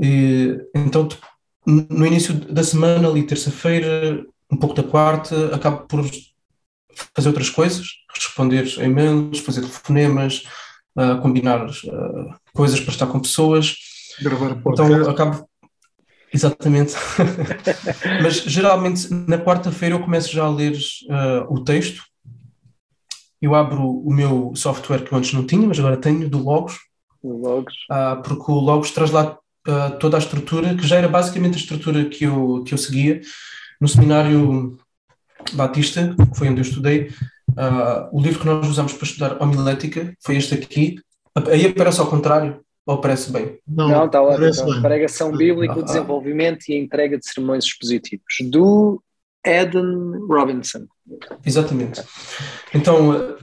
[0.00, 1.08] E, então,
[1.68, 6.02] no início da semana, ali terça-feira, um pouco da quarta, acabo por
[7.14, 10.44] fazer outras coisas, responder e-mails, fazer telefonemas,
[10.96, 13.76] uh, combinar uh, coisas para estar com pessoas.
[14.20, 14.92] Gravar podcast.
[14.92, 15.48] Então, acabo
[16.32, 16.94] Exatamente.
[18.22, 22.02] Mas geralmente na quarta-feira eu começo já a ler uh, o texto.
[23.40, 26.76] Eu abro o meu software que eu antes não tinha, mas agora tenho, do Logos.
[27.22, 27.72] O Logos.
[28.24, 32.04] Porque o Logos traz lá uh, toda a estrutura, que já era basicamente a estrutura
[32.06, 33.20] que eu, que eu seguia.
[33.80, 34.76] No seminário
[35.52, 37.12] Batista, que foi onde eu estudei,
[38.12, 40.96] o livro que nós usamos para estudar homilética foi este aqui.
[41.46, 43.58] Aí aparece ao contrário, ou parece bem?
[43.66, 44.46] Não, está ótimo.
[44.46, 45.84] Então, pregação bíblica, o ah, ah.
[45.84, 49.02] desenvolvimento e a entrega de sermões expositivos, do
[49.46, 50.86] Eden Robinson.
[51.44, 52.02] Exatamente.
[52.74, 53.36] Então,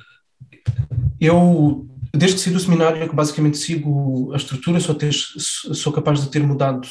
[1.20, 5.92] eu, desde que saí do seminário, é que basicamente sigo a estrutura, sou, ter, sou
[5.94, 6.88] capaz de ter mudado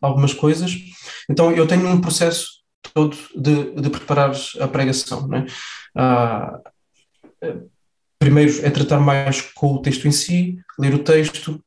[0.00, 0.76] algumas coisas.
[1.28, 2.46] Então, eu tenho um processo
[2.94, 5.26] todo de, de preparar a pregação.
[5.28, 5.46] Né?
[5.94, 6.60] Ah,
[8.18, 11.62] primeiro é tratar mais com o texto em si, ler o texto,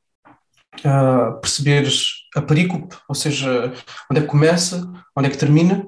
[0.79, 3.73] uh, perceberes a perícope, ou seja,
[4.09, 5.85] onde é que começa, onde é que termina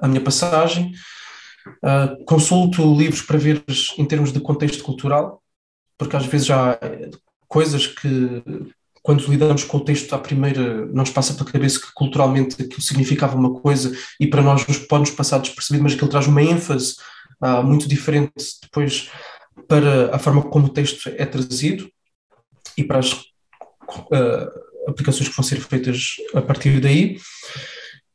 [0.00, 0.92] a minha passagem.
[1.84, 3.62] Uh, consulto livros para ver
[3.98, 5.39] em termos de contexto cultural,
[6.00, 6.78] porque às vezes há
[7.46, 8.42] coisas que,
[9.02, 12.80] quando lidamos com o texto à primeira, não nos passa pela cabeça que culturalmente aquilo
[12.80, 16.42] significava uma coisa e para nós nos pode nos passar despercebido, mas aquilo traz uma
[16.42, 16.96] ênfase
[17.42, 18.32] uh, muito diferente
[18.62, 19.10] depois
[19.68, 21.86] para a forma como o texto é trazido
[22.78, 27.18] e para as uh, aplicações que vão ser feitas a partir daí.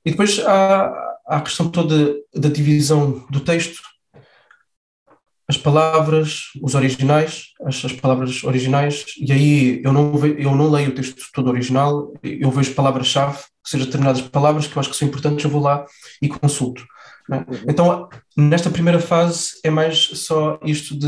[0.04, 0.88] E depois há,
[1.28, 3.80] há a questão toda da divisão do texto,
[5.47, 10.69] as palavras, os originais, as, as, palavras originais, e aí eu não, ve, eu não
[10.71, 14.89] leio o texto todo original, eu vejo palavras-chave, ou seja, determinadas palavras que eu acho
[14.89, 15.86] que são importantes, eu vou lá
[16.21, 16.84] e consulto.
[17.31, 17.45] É?
[17.69, 21.08] Então, nesta primeira fase é mais só isto de,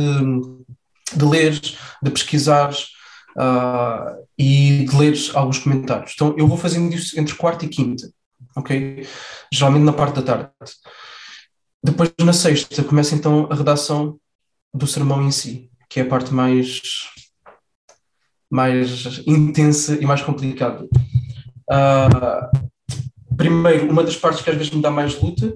[1.15, 2.71] de ler, de pesquisar,
[3.37, 6.13] uh, e de ler alguns comentários.
[6.15, 8.09] Então eu vou fazendo isso entre quarta e quinta,
[8.55, 9.07] ok?
[9.53, 10.49] Geralmente na parte da tarde.
[11.83, 14.19] Depois na sexta começa então a redação
[14.77, 16.81] do sermão em si, que é a parte mais
[18.49, 20.87] mais intensa e mais complicada.
[21.69, 25.53] Uh, primeiro, uma das partes que às vezes me dá mais luta,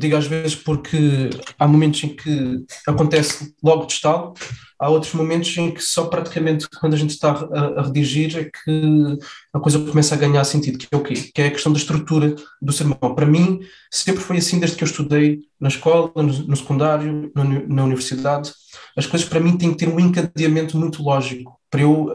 [0.00, 4.34] digo às vezes porque há momentos em que acontece logo de estalo,
[4.78, 8.44] há outros momentos em que só praticamente quando a gente está a, a, redigir é
[8.44, 9.18] que
[9.52, 11.14] a coisa começa a ganhar sentido, que é o quê?
[11.34, 13.14] Que é a questão da estrutura do sermão.
[13.14, 13.60] Para mim,
[13.90, 18.52] sempre foi assim desde que eu estudei na escola, no, no secundário, no, na universidade.
[18.96, 22.10] As coisas para mim têm que ter um encadeamento muito lógico para eu,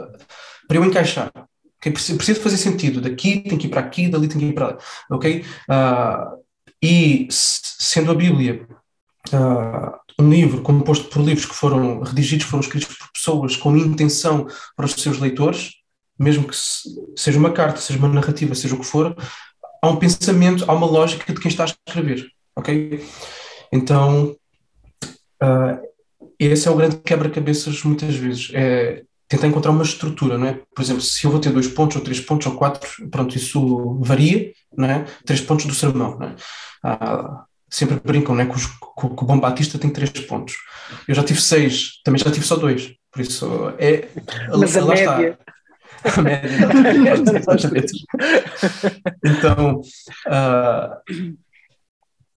[0.67, 1.31] para eu encaixar.
[1.79, 2.99] Preciso fazer sentido.
[2.99, 4.77] Daqui tem que ir para aqui, dali tem que ir para lá.
[5.11, 5.45] Ok?
[5.69, 6.44] Uh,
[6.81, 8.67] e sendo a Bíblia
[9.33, 14.47] uh, um livro composto por livros que foram redigidos, foram escritos por pessoas com intenção
[14.75, 15.73] para os seus leitores,
[16.17, 16.55] mesmo que
[17.15, 19.15] seja uma carta, seja uma narrativa, seja o que for,
[19.81, 23.03] há um pensamento, há uma lógica de quem está a escrever, ok?
[23.71, 24.35] Então,
[25.43, 25.85] uh,
[26.39, 30.59] esse é o grande quebra-cabeças muitas vezes, é tentar encontrar uma estrutura, não é?
[30.75, 33.99] Por exemplo, se eu vou ter dois pontos, ou três pontos, ou quatro, pronto, isso
[34.01, 35.05] varia, não é?
[35.25, 36.35] Três pontos do sermão, não é?
[36.85, 40.55] Uh, sempre brincam né, que, os, que, o Bom Batista tem três pontos.
[41.07, 42.93] Eu já tive seis, também já tive só dois.
[43.11, 44.07] Por isso é.
[44.49, 45.39] Mas a média.
[46.17, 46.67] a média.
[49.25, 49.81] então,
[50.27, 51.01] uh,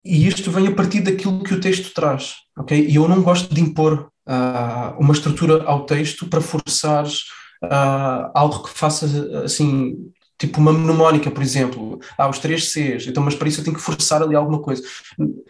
[0.05, 2.87] e isto vem a partir daquilo que o texto traz, ok?
[2.89, 8.63] E eu não gosto de impor uh, uma estrutura ao texto para forçar uh, algo
[8.65, 9.07] que faça,
[9.45, 9.97] assim,
[10.39, 13.77] tipo uma mnemónica, por exemplo, há os três Cs, então, mas para isso eu tenho
[13.77, 14.83] que forçar ali alguma coisa.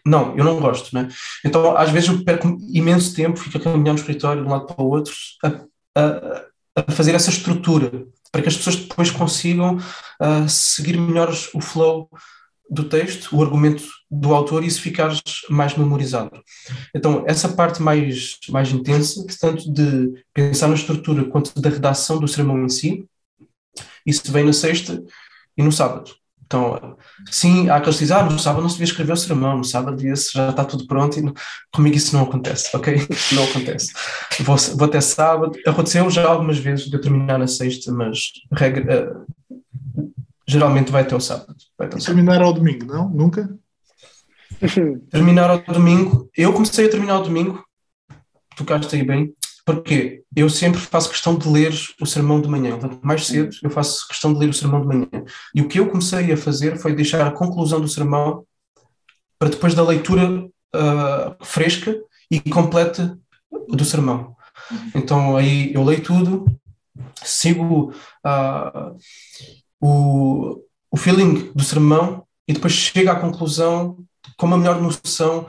[0.06, 1.08] Não, eu não gosto, né?
[1.44, 4.66] Então, às vezes eu perco imenso tempo, fico a caminhar no escritório de um lado
[4.66, 5.12] para o outro,
[5.44, 5.48] a,
[6.00, 6.44] a,
[6.76, 12.08] a fazer essa estrutura, para que as pessoas depois consigam uh, seguir melhor o flow
[12.70, 15.10] do texto, o argumento do autor e isso ficar
[15.48, 16.42] mais memorizado.
[16.94, 22.28] Então, essa parte mais, mais intensa, tanto de pensar na estrutura quanto da redação do
[22.28, 23.06] sermão em si,
[24.04, 25.02] isso vem na sexta
[25.56, 26.10] e no sábado.
[26.48, 26.96] Então,
[27.30, 29.64] sim, há aqueles que dizem, ah, no sábado não se devia escrever o sermão, no
[29.64, 31.34] sábado já está tudo pronto e não,
[31.70, 32.96] comigo isso não acontece, ok?
[33.32, 33.92] Não acontece.
[34.40, 35.52] Vou, vou até sábado.
[35.66, 39.26] Aconteceu já algumas vezes de eu terminar na sexta, mas regra,
[40.48, 41.54] geralmente vai até o sábado.
[41.76, 42.16] Vai até o sábado.
[42.16, 43.08] Terminar ao domingo, não?
[43.10, 43.48] Nunca?
[45.10, 46.30] terminar ao domingo.
[46.34, 47.62] Eu comecei a terminar ao domingo,
[48.56, 49.34] tocaste aí bem,
[49.66, 52.78] porque eu sempre faço questão de ler o sermão de manhã.
[53.02, 55.08] Mais cedo eu faço questão de ler o sermão de manhã.
[55.54, 58.46] E o que eu comecei a fazer foi deixar a conclusão do sermão
[59.38, 60.40] para depois da leitura
[60.74, 61.94] uh, fresca
[62.30, 63.18] e completa
[63.68, 64.34] do sermão.
[64.94, 66.46] Então aí eu leio tudo,
[67.22, 67.92] sigo
[68.24, 68.96] uh,
[69.80, 70.58] o,
[70.90, 73.98] o feeling do sermão e depois chego à conclusão
[74.36, 75.46] com uma melhor noção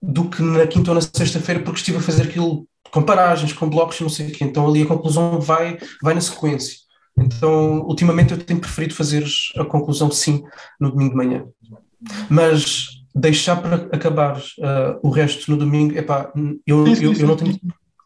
[0.00, 3.68] do que na quinta ou na sexta-feira, porque estive a fazer aquilo com paragens, com
[3.68, 4.44] blocos, não sei o quê.
[4.44, 6.76] Então ali a conclusão vai, vai na sequência.
[7.18, 9.24] Então, ultimamente eu tenho preferido fazer
[9.56, 10.42] a conclusão sim
[10.80, 11.44] no domingo de manhã.
[12.30, 16.32] Mas deixar para acabar uh, o resto no domingo, epá,
[16.66, 17.58] eu, eu, eu, não tenho,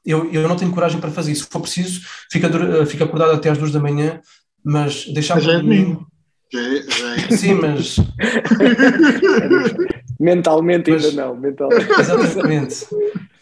[0.04, 1.44] eu, eu não tenho coragem para fazer isso.
[1.44, 4.20] Se for preciso, fica, uh, fica acordado até às duas da manhã,
[4.64, 6.06] mas deixar para é domingo.
[6.52, 7.36] Já é, já é.
[7.36, 7.96] Sim, mas.
[10.20, 11.36] mentalmente mas, ainda não.
[11.36, 11.90] Mentalmente.
[11.90, 12.86] Exatamente.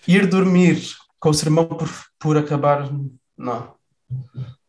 [0.07, 0.81] Ir dormir
[1.19, 2.91] com o sermão por, por acabar,
[3.37, 3.73] não.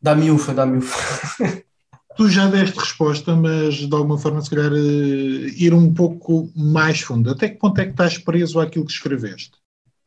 [0.02, 1.64] Dá-me ufa, dá-me ufa.
[2.18, 7.00] Tu já deste resposta, mas de alguma forma, se calhar, eh, ir um pouco mais
[7.00, 7.32] fundo.
[7.32, 9.52] Até que ponto é que estás preso àquilo que escreveste?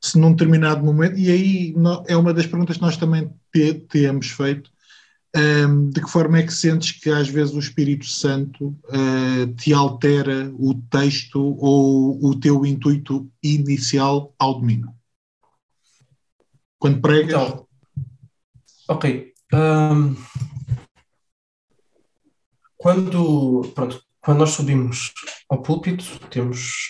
[0.02, 1.74] Se num determinado momento, e aí
[2.06, 4.70] é uma das perguntas que nós também te, temos feito,
[5.36, 9.72] um, de que forma é que sentes que às vezes o Espírito Santo uh, te
[9.72, 14.94] altera o texto ou o teu intuito inicial ao domingo?
[16.78, 17.32] Quando pregas.
[17.32, 17.66] Então,
[18.88, 19.32] ok.
[19.52, 20.14] Um,
[22.76, 25.12] quando, pronto, quando nós subimos
[25.48, 26.88] ao púlpito, temos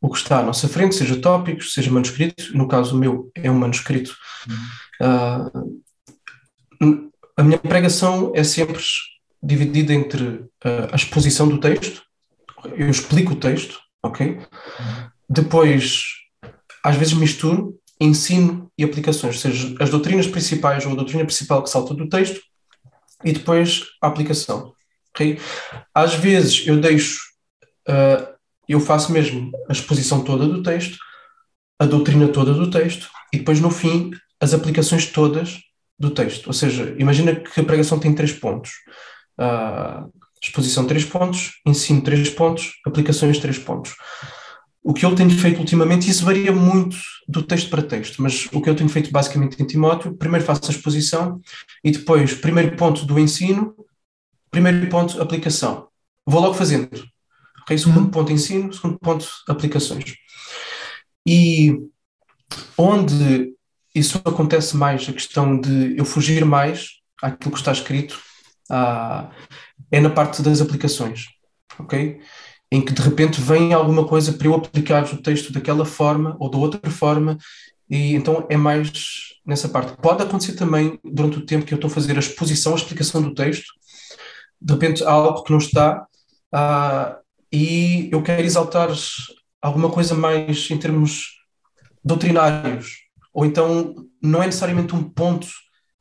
[0.00, 2.56] o que está à nossa frente, seja tópicos, seja manuscrito.
[2.56, 4.14] No caso, o meu é um manuscrito.
[5.00, 5.80] Uhum.
[6.82, 8.82] Uh, a minha pregação é sempre
[9.42, 12.02] dividida entre uh, a exposição do texto,
[12.76, 14.38] eu explico o texto, ok?
[15.28, 16.04] Depois,
[16.82, 21.62] às vezes misturo ensino e aplicações, ou seja, as doutrinas principais ou a doutrina principal
[21.62, 22.40] que salta do texto
[23.24, 24.72] e depois a aplicação.
[25.10, 25.38] Okay?
[25.94, 27.20] Às vezes eu deixo,
[27.88, 28.34] uh,
[28.68, 30.98] eu faço mesmo a exposição toda do texto,
[31.78, 35.58] a doutrina toda do texto e depois no fim as aplicações todas
[35.98, 36.46] do texto.
[36.46, 38.70] Ou seja, imagina que a pregação tem três pontos.
[39.38, 40.10] Uh,
[40.42, 43.94] exposição três pontos, ensino três pontos, aplicações três pontos.
[44.82, 48.60] O que eu tenho feito ultimamente, isso varia muito do texto para texto, mas o
[48.60, 51.40] que eu tenho feito basicamente em Timóteo, primeiro faço a exposição
[51.82, 53.74] e depois, primeiro ponto do ensino,
[54.50, 55.88] primeiro ponto aplicação.
[56.26, 56.90] Vou logo fazendo.
[57.62, 57.78] Okay?
[57.78, 58.10] Segundo uhum.
[58.10, 60.14] ponto ensino, segundo ponto aplicações.
[61.26, 61.78] E
[62.76, 63.53] onde
[63.94, 66.88] isso acontece mais, a questão de eu fugir mais
[67.22, 68.20] àquilo que está escrito,
[68.70, 69.30] ah,
[69.90, 71.26] é na parte das aplicações.
[71.78, 72.20] Ok?
[72.74, 76.50] em que de repente vem alguma coisa para eu aplicar o texto daquela forma ou
[76.50, 77.38] da outra forma,
[77.88, 78.90] e então é mais
[79.46, 79.96] nessa parte.
[80.02, 83.22] Pode acontecer também durante o tempo que eu estou a fazer a exposição, a explicação
[83.22, 83.72] do texto,
[84.60, 86.04] de repente há algo que não está,
[86.52, 87.14] uh,
[87.52, 88.88] e eu quero exaltar
[89.62, 91.28] alguma coisa mais em termos
[92.04, 93.03] doutrinários,
[93.34, 95.48] ou então não é necessariamente um ponto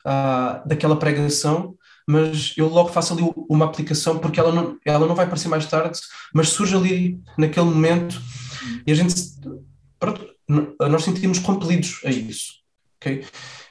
[0.06, 1.76] uh, daquela pregação,
[2.08, 5.66] mas eu logo faço ali uma aplicação porque ela não, ela não vai aparecer mais
[5.66, 6.00] tarde,
[6.34, 8.22] mas surge ali naquele momento
[8.86, 9.16] e a gente,
[10.00, 10.30] pronto,
[10.80, 12.54] nós sentimos compelidos a isso,
[12.98, 13.26] ok?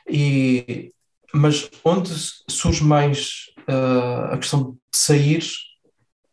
[0.09, 0.93] E,
[1.33, 2.11] mas onde
[2.49, 5.45] surge mais uh, a questão de sair,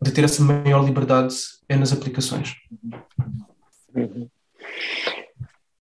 [0.01, 1.35] de ter essa maior liberdade,
[1.67, 2.55] é nas aplicações.
[3.93, 4.29] Uhum.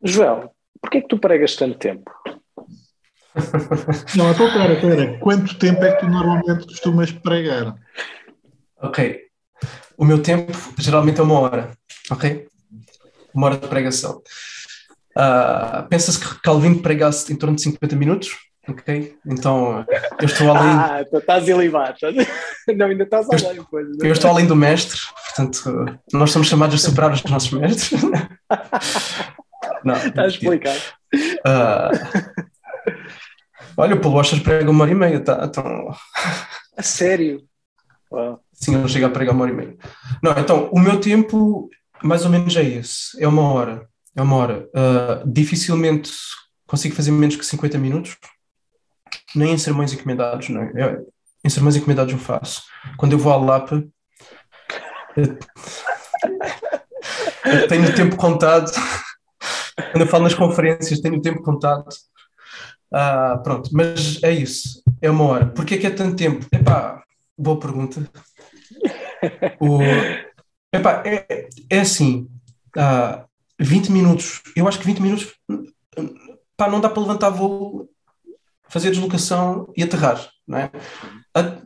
[0.02, 2.10] Joel, porquê é que tu pregas tanto tempo?
[4.16, 5.18] Não, então, pera, pera.
[5.18, 7.74] Quanto tempo é que tu normalmente costumas pregar?
[8.82, 9.20] Ok.
[9.96, 11.70] O meu tempo geralmente é uma hora,
[12.10, 12.48] ok?
[13.34, 14.22] Uma hora de pregação.
[15.16, 18.30] Uh, Pensa-se que Calvin pregasse em torno de 50 minutos,
[18.66, 19.14] ok?
[19.26, 19.84] Então
[20.20, 20.70] eu estou além.
[20.70, 21.94] Ah, tu estás a elevar.
[22.74, 23.62] Não, ainda estás além.
[23.70, 28.00] Pois, eu estou além do mestre, portanto, nós somos chamados a superar os nossos mestres.
[29.84, 30.80] Não, está explicado.
[31.14, 31.90] Uh,
[33.76, 35.42] olha, o Paulo Bochas prega uma hora e meia, tá?
[35.44, 35.94] Então...
[36.76, 37.42] A sério?
[38.12, 38.40] Uau.
[38.52, 39.76] Sim, ele chega a pregar uma hora e meia.
[40.22, 41.68] Não, então, o meu tempo
[42.02, 43.88] mais ou menos é esse, é uma hora.
[44.16, 44.68] É uma hora.
[44.74, 46.10] Uh, dificilmente
[46.66, 48.16] consigo fazer menos que 50 minutos,
[49.34, 50.72] nem em sermões encomendados, não é?
[50.74, 51.12] Eu,
[51.44, 52.62] em sermões encomendados eu faço.
[52.96, 53.84] Quando eu vou à Lapa,
[55.16, 55.38] eu,
[57.60, 58.70] eu tenho tempo contado.
[59.92, 61.86] Quando eu falo nas conferências, tenho o tempo contado.
[62.92, 65.46] Ah, pronto, mas é isso, é uma hora.
[65.46, 66.44] Porquê que é tanto tempo?
[66.52, 67.02] Epá,
[67.38, 68.08] boa pergunta.
[69.60, 69.78] O,
[70.74, 72.28] epá, é, é assim,
[72.76, 73.24] ah,
[73.60, 75.32] 20 minutos, eu acho que 20 minutos
[76.58, 77.88] não dá para levantar voo,
[78.68, 80.70] fazer deslocação e aterrar, não é?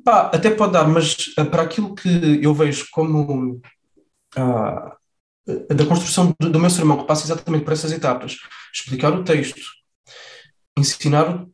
[0.05, 3.61] Pá, até pode dar, mas para aquilo que eu vejo como
[4.37, 4.97] ah,
[5.47, 8.37] da construção do, meu sermão, que passa exatamente por essas etapas,
[8.73, 9.61] explicar o texto,
[10.79, 11.47] ensinar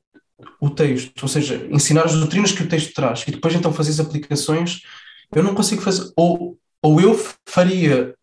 [0.60, 3.24] o texto, ou seja, ensinar as doutrinas que o texto traz.
[3.26, 4.82] E depois então fazer as aplicações,
[5.34, 8.14] eu não consigo fazer, ou, ou eu faria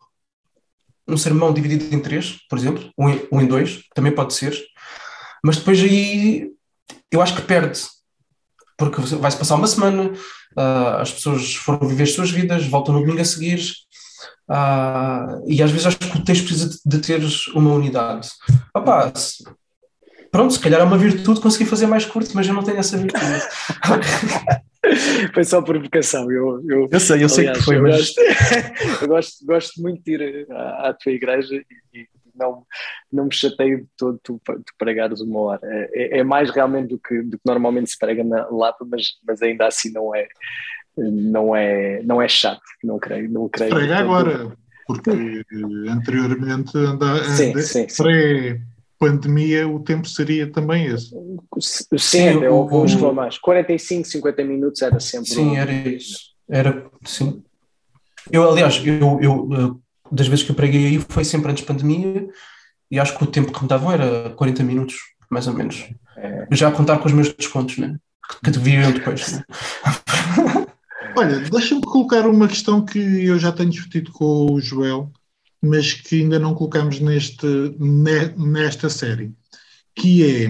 [1.08, 4.58] um sermão dividido em três, por exemplo, um em, um em dois, também pode ser,
[5.44, 6.52] mas depois aí
[7.12, 7.80] eu acho que perde,
[8.78, 10.12] porque vai-se passar uma semana,
[10.58, 13.62] uh, as pessoas foram viver as suas vidas, voltam no domingo a seguir,
[14.50, 17.22] uh, e às vezes acho que o texto precisa de, de ter
[17.54, 18.30] uma unidade.
[18.74, 19.44] Opa, se,
[20.32, 22.98] pronto, se calhar é uma virtude conseguir fazer mais curto, mas eu não tenho essa
[22.98, 23.24] virtude.
[25.34, 26.32] foi só provocação.
[26.32, 27.98] Eu, eu, eu sei, eu aliás, sei que foi, eu mas.
[27.98, 28.22] Gosto,
[29.02, 32.66] eu gosto, gosto muito de ir à, à tua igreja e, e, não,
[33.12, 35.62] não me chateio de todo tu, tu pregares uma hora.
[35.64, 39.42] É, é, mais realmente do que, do que normalmente se prega na Lapa, mas, mas
[39.42, 40.28] ainda assim não é,
[40.98, 43.30] não é, não é chato, não creio.
[43.30, 44.52] Não creio prega agora,
[44.86, 45.44] porque
[45.90, 48.04] anteriormente anda, sim, anda, sim, sim.
[48.04, 48.62] pré
[49.00, 51.10] pandemia o tempo seria também esse.
[51.60, 53.38] Sim, sim o, alguns o, mais.
[53.38, 55.30] 45, 50 minutos era sempre.
[55.30, 55.56] Sim, um...
[55.56, 56.18] era isso.
[56.50, 57.44] Era, sim.
[58.32, 59.82] Eu, aliás, eu, eu,
[60.12, 62.28] das vezes que eu preguei aí foi sempre antes da pandemia
[62.90, 64.96] e acho que o tempo que me davam era 40 minutos,
[65.30, 65.90] mais ou menos.
[66.18, 66.48] É.
[66.52, 67.98] Já a contar com os meus descontos, né?
[68.28, 69.32] que, que deviam depois.
[69.32, 69.44] Né?
[71.18, 75.12] Olha, deixa-me colocar uma questão que eu já tenho discutido com o Joel
[75.62, 77.48] mas que ainda não colocamos neste,
[78.38, 79.34] nesta série,
[79.96, 80.50] que é,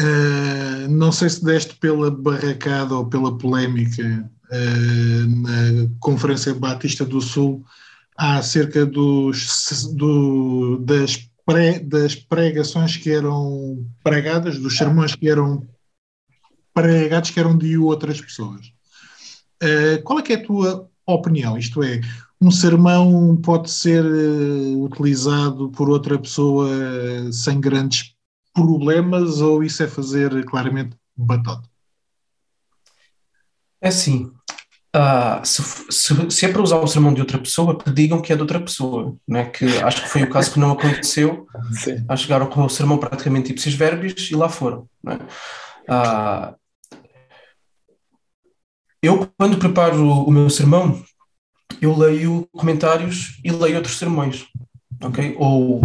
[0.00, 7.20] uh, não sei se deste pela barracada ou pela polémica uh, na Conferência Batista do
[7.20, 7.64] Sul
[8.16, 11.16] acerca dos, do, das,
[11.46, 15.66] pré, das pregações que eram pregadas, dos sermões que eram
[16.74, 18.72] pregados que eram de outras pessoas.
[19.62, 21.56] Uh, qual é que é a tua opinião?
[21.56, 22.00] Isto é,
[22.40, 28.16] um sermão pode ser uh, utilizado por outra pessoa uh, sem grandes
[28.52, 31.70] problemas ou isso é fazer claramente batota?
[33.80, 34.32] É assim,
[34.96, 38.32] uh, se, se, se, é para usar o sermão de outra pessoa, que digam que
[38.32, 39.44] é de outra pessoa, não é?
[39.44, 42.04] que acho que foi o caso que não aconteceu, Sim.
[42.16, 44.88] chegaram com o sermão praticamente ipsis verbis e lá foram.
[45.02, 45.16] Não é?
[45.88, 46.61] Uh,
[49.02, 51.02] eu, quando preparo o meu sermão,
[51.80, 54.46] eu leio comentários e leio outros sermões,
[55.02, 55.34] ok?
[55.38, 55.82] Ou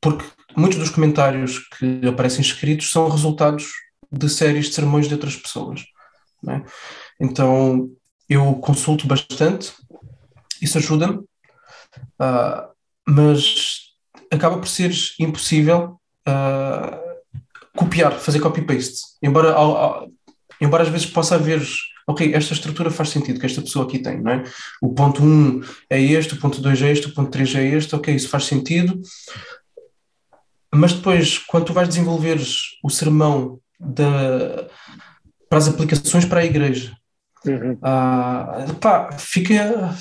[0.00, 0.24] porque
[0.56, 3.68] muitos dos comentários que aparecem escritos são resultados
[4.10, 5.84] de séries de sermões de outras pessoas,
[6.48, 6.62] é?
[7.20, 7.88] Então
[8.28, 9.72] eu consulto bastante,
[10.60, 12.68] isso ajuda-me, uh,
[13.06, 13.92] mas
[14.30, 17.06] acaba por ser impossível uh,
[17.76, 19.54] copiar, fazer copy-paste, embora,
[20.60, 21.62] embora às vezes possa haver
[22.06, 24.44] ok, esta estrutura faz sentido que esta pessoa aqui tem, não é?
[24.80, 27.64] O ponto 1 um é este, o ponto 2 é este, o ponto 3 é
[27.66, 29.00] este, ok, isso faz sentido.
[30.72, 32.38] Mas depois, quando tu vais desenvolver
[32.82, 34.68] o sermão da,
[35.48, 36.96] para as aplicações para a igreja,
[37.44, 37.78] uhum.
[37.82, 39.94] ah, pá, fica.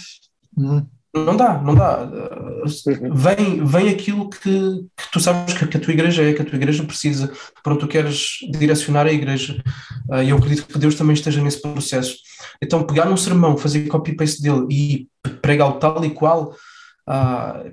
[0.55, 0.85] Uhum.
[1.15, 2.03] Não dá, não dá.
[2.03, 3.13] Uhum.
[3.13, 6.45] Vem, vem aquilo que, que tu sabes que, que, a tua igreja é, que a
[6.45, 7.31] tua igreja precisa,
[7.63, 9.63] para onde tu queres direcionar a igreja.
[10.09, 12.17] Uh, e eu acredito que Deus também esteja nesse processo.
[12.61, 15.07] Então, pegar um sermão, fazer copy-paste dele e
[15.41, 16.53] pregá-lo tal e qual,
[17.07, 17.71] uh,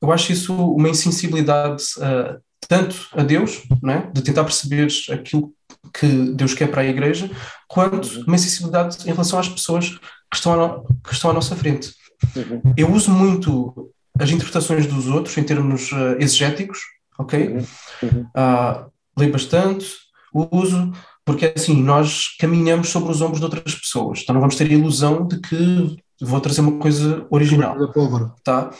[0.00, 4.10] eu acho isso uma insensibilidade uh, tanto a Deus, não é?
[4.10, 5.52] de tentar perceber aquilo
[5.92, 7.30] que Deus quer para a igreja,
[7.70, 8.24] quanto uhum.
[8.26, 11.94] uma sensibilidade em relação às pessoas que estão, no, que estão à nossa frente.
[12.34, 12.60] Uhum.
[12.76, 16.80] Eu uso muito as interpretações dos outros em termos uh, exegéticos,
[17.16, 17.58] ok?
[18.02, 18.22] Uhum.
[18.22, 19.86] Uh, leio bastante,
[20.34, 20.92] uso,
[21.24, 24.72] porque assim, nós caminhamos sobre os ombros de outras pessoas, então não vamos ter a
[24.74, 27.76] ilusão de que vou trazer uma coisa original.
[28.44, 28.70] Tá?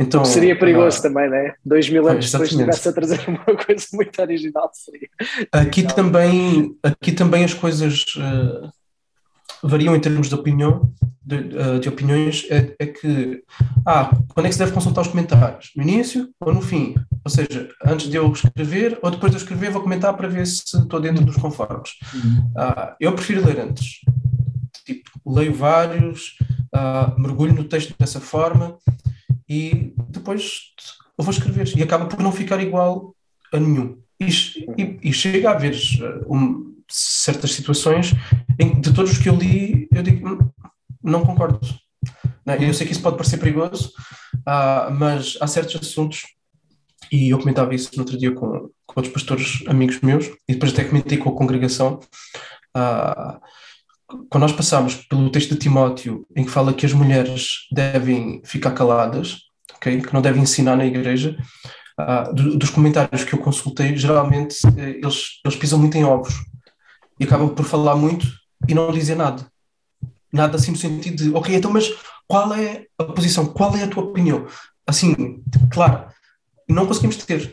[0.00, 1.54] Então, seria perigoso uh, também, né?
[1.64, 4.70] Dois mil anos depois estivesse a trazer uma coisa muito original.
[4.72, 5.08] Seria.
[5.52, 8.70] Aqui, também, aqui também as coisas uh,
[9.62, 10.92] variam em termos de opinião,
[11.24, 13.42] de, uh, de opiniões, é, é, que,
[13.86, 15.70] ah, quando é que se deve consultar os comentários?
[15.76, 16.94] No início ou no fim?
[17.24, 20.46] Ou seja, antes de eu escrever ou depois de eu escrever vou comentar para ver
[20.46, 21.90] se estou dentro dos conformes.
[22.14, 22.38] Uhum.
[22.56, 24.00] Uh, eu prefiro ler antes.
[24.84, 26.36] Tipo, leio vários,
[26.74, 28.78] uh, mergulho no texto dessa forma
[29.48, 30.72] e depois
[31.16, 31.76] eu vou escrever.
[31.76, 33.14] E acaba por não ficar igual
[33.52, 33.98] a nenhum.
[34.20, 35.74] E, e, e chega a haver
[36.28, 38.12] um, certas situações
[38.58, 40.50] em, de todos os que eu li, eu digo, hum,
[41.02, 41.60] não concordo.
[42.44, 42.68] Não é?
[42.68, 43.92] Eu sei que isso pode parecer perigoso,
[44.38, 46.22] uh, mas há certos assuntos,
[47.12, 50.72] e eu comentava isso no outro dia com, com outros pastores amigos meus, e depois
[50.72, 52.00] até comentei com a congregação.
[52.76, 53.40] Uh,
[54.30, 58.72] quando nós passamos pelo texto de Timóteo, em que fala que as mulheres devem ficar
[58.72, 59.36] caladas,
[59.76, 60.00] okay?
[60.00, 61.36] que não devem ensinar na igreja,
[62.00, 66.34] uh, do, dos comentários que eu consultei, geralmente eh, eles, eles pisam muito em ovos
[67.20, 68.26] e acabam por falar muito
[68.66, 69.46] e não dizer nada.
[70.32, 71.90] Nada assim no sentido de, ok, então, mas
[72.26, 73.46] qual é a posição?
[73.46, 74.46] Qual é a tua opinião?
[74.86, 76.06] Assim, claro,
[76.68, 77.50] não conseguimos ter,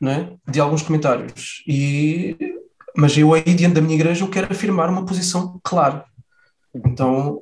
[0.00, 0.32] não é?
[0.48, 1.62] De alguns comentários.
[1.66, 2.36] E,
[2.96, 6.04] mas eu aí, diante da minha igreja, eu quero afirmar uma posição clara.
[6.74, 7.40] Então,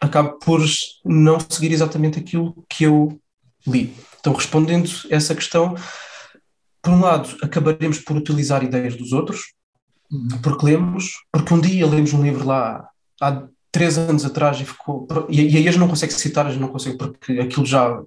[0.00, 0.60] acabo por
[1.04, 3.20] não seguir exatamente aquilo que eu
[3.66, 3.94] li.
[4.18, 5.74] Então, respondendo essa questão,
[6.82, 9.52] por um lado, acabaremos por utilizar ideias dos outros,
[10.42, 12.88] porque lemos, porque um dia lemos um livro lá
[13.20, 15.06] há três anos atrás e ficou.
[15.28, 18.02] E, e aí a gente não consegue citar, a gente não consegue, porque aquilo já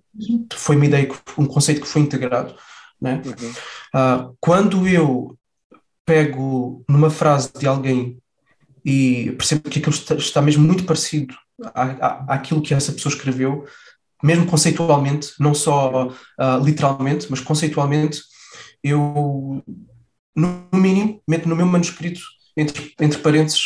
[0.54, 2.56] foi uma ideia, um conceito que foi integrado.
[3.02, 3.22] Né?
[3.26, 3.52] Uhum.
[4.30, 5.38] Uh, quando eu
[6.06, 8.20] pego numa frase de alguém
[8.86, 11.36] e percebo que aquilo está, está mesmo muito parecido
[11.74, 13.66] à, à, àquilo que essa pessoa escreveu,
[14.24, 18.22] mesmo conceitualmente, não só uh, literalmente, mas conceitualmente,
[18.84, 19.64] eu
[20.36, 22.22] no mínimo, meto no meu manuscrito,
[22.56, 23.62] entre, entre parênteses,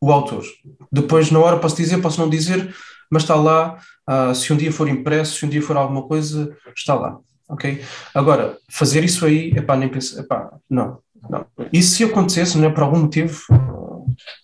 [0.00, 0.44] o autor.
[0.90, 2.74] Depois, na hora, posso dizer, posso não dizer,
[3.10, 3.78] mas está lá.
[4.08, 7.18] Uh, se um dia for impresso, se um dia for alguma coisa, está lá.
[7.48, 7.82] Ok?
[8.14, 10.98] Agora, fazer isso aí, epá, nem pensar, epá, não,
[11.28, 11.46] não.
[11.72, 13.42] E se acontecesse, né, por algum motivo,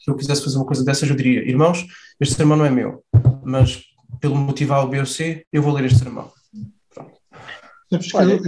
[0.04, 1.86] que eu quisesse fazer uma coisa dessas, eu diria, irmãos,
[2.20, 3.02] este sermão não é meu,
[3.44, 3.82] mas
[4.20, 6.30] pelo motivo A, ou B ou C, eu vou ler este sermão.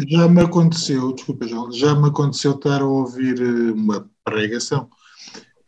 [0.08, 4.88] Já me aconteceu, desculpa, João, já me aconteceu estar a ouvir eh, uma pregação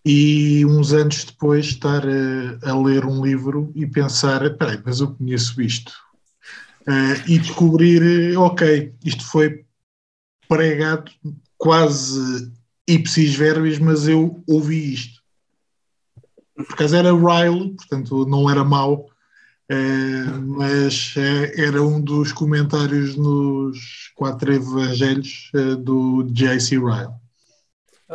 [0.04, 5.00] e uns anos depois estar a, eh, a ler um livro e pensar, peraí, mas
[5.00, 5.92] eu conheço isto.
[6.88, 9.64] Uh, e descobrir, ok, isto foi
[10.48, 11.10] pregado
[11.58, 12.52] quase
[12.86, 15.20] ipsis verbis, mas eu ouvi isto.
[16.54, 19.08] Por acaso era Riley, portanto não era mau,
[19.68, 26.78] Uh, mas uh, era um dos comentários nos quatro evangelhos uh, do J.C.
[26.78, 27.12] Ryle.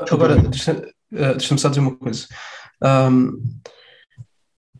[0.09, 2.25] Agora, deixa-me só dizer uma coisa.
[2.81, 3.59] Um,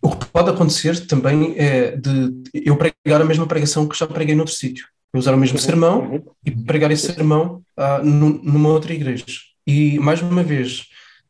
[0.01, 4.33] o que pode acontecer também é de eu pregar a mesma pregação que já preguei
[4.33, 4.87] noutro sítio.
[5.13, 5.63] Usar o mesmo uhum.
[5.63, 6.23] sermão uhum.
[6.45, 9.25] e pregar esse sermão uh, numa outra igreja.
[9.67, 10.85] E, mais uma vez,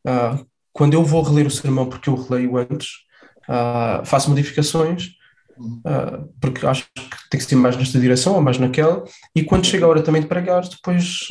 [0.06, 2.88] uh, quando eu vou reler o sermão, porque eu releio antes,
[3.48, 5.10] uh, faço modificações
[5.58, 9.04] Uh, porque acho que tem que ser mais nesta direção ou mais naquela,
[9.36, 11.28] e quando chega a hora também de pregar, depois,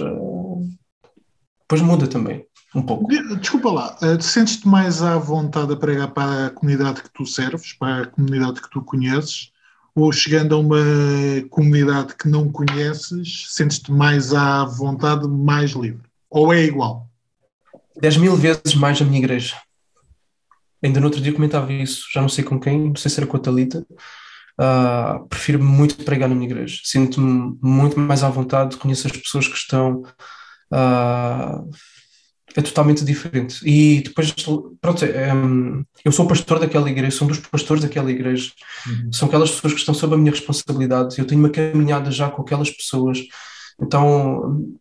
[1.61, 3.07] depois muda também um pouco.
[3.39, 8.03] Desculpa lá, sentes-te mais à vontade a pregar para a comunidade que tu serves, para
[8.03, 9.51] a comunidade que tu conheces,
[9.95, 10.77] ou chegando a uma
[11.49, 16.03] comunidade que não conheces, sentes-te mais à vontade, mais livre?
[16.29, 17.07] Ou é igual?
[17.99, 19.55] 10 mil vezes mais a minha igreja.
[20.83, 23.27] Ainda no outro dia comentava isso, já não sei com quem, não sei se era
[23.27, 23.85] com a Talita.
[24.59, 26.81] Uh, prefiro muito pregar na minha igreja.
[26.83, 30.03] Sinto-me muito mais à vontade, conheço as pessoas que estão.
[30.71, 31.69] Uh,
[32.55, 33.61] é totalmente diferente.
[33.65, 34.33] E depois,
[34.79, 35.31] pronto, é,
[36.03, 38.51] eu sou pastor daquela igreja, sou um dos pastores daquela igreja.
[38.87, 39.11] Uhum.
[39.11, 41.17] São aquelas pessoas que estão sob a minha responsabilidade.
[41.17, 43.19] Eu tenho uma caminhada já com aquelas pessoas.
[43.81, 44.75] Então,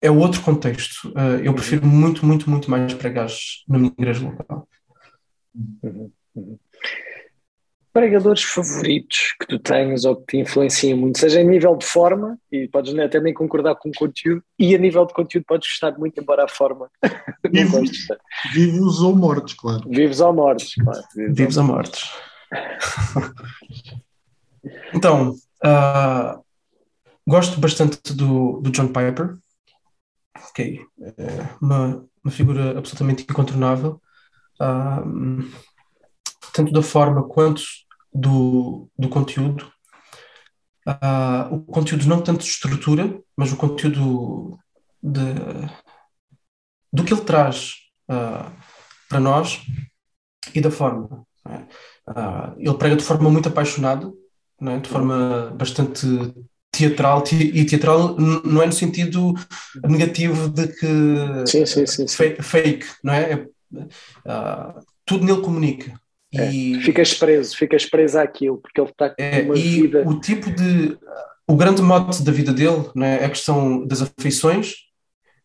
[0.00, 1.08] é outro contexto.
[1.10, 3.28] Uh, eu prefiro muito, muito, muito mais pregar
[3.68, 4.68] na minha igreja local.
[5.54, 6.58] Uhum, uhum.
[7.92, 12.38] Pregadores favoritos que tu tens ou que te influenciam muito, seja em nível de forma,
[12.50, 15.98] e podes né, também concordar com o conteúdo, e a nível de conteúdo podes gostar
[15.98, 16.90] muito, embora a forma
[17.50, 17.90] vivos,
[18.54, 19.88] vivos ou mortos, claro.
[19.88, 21.02] Vivos ou mortos, claro.
[21.14, 22.10] Vivos, vivos ou mortos.
[24.94, 25.34] então,
[25.64, 26.42] uh,
[27.28, 29.36] gosto bastante do, do John Piper,
[30.48, 30.80] ok,
[31.18, 34.00] é uma, uma figura absolutamente incontornável,
[34.60, 35.42] uh,
[36.52, 37.62] tanto da forma quanto
[38.12, 39.70] do, do conteúdo.
[40.86, 44.58] Uh, o conteúdo não tanto de estrutura, mas o conteúdo
[45.02, 45.34] de,
[46.92, 47.74] do que ele traz
[48.10, 48.50] uh,
[49.08, 49.60] para nós
[50.54, 51.24] e da forma.
[51.46, 54.12] Uh, ele prega de forma muito apaixonada,
[54.60, 54.78] é?
[54.78, 56.06] de forma bastante
[56.72, 59.34] teatral, e teatral não é no sentido
[59.86, 63.32] negativo de que sim, sim, sim, fake, não é?
[63.32, 66.00] é uh, tudo nele comunica.
[66.34, 70.02] É, e, ficas preso, ficas preso àquilo, porque ele está com é, uma e vida.
[70.06, 70.96] O tipo de.
[71.46, 73.24] O grande mote da vida dele não é?
[73.24, 74.74] a questão das afeições,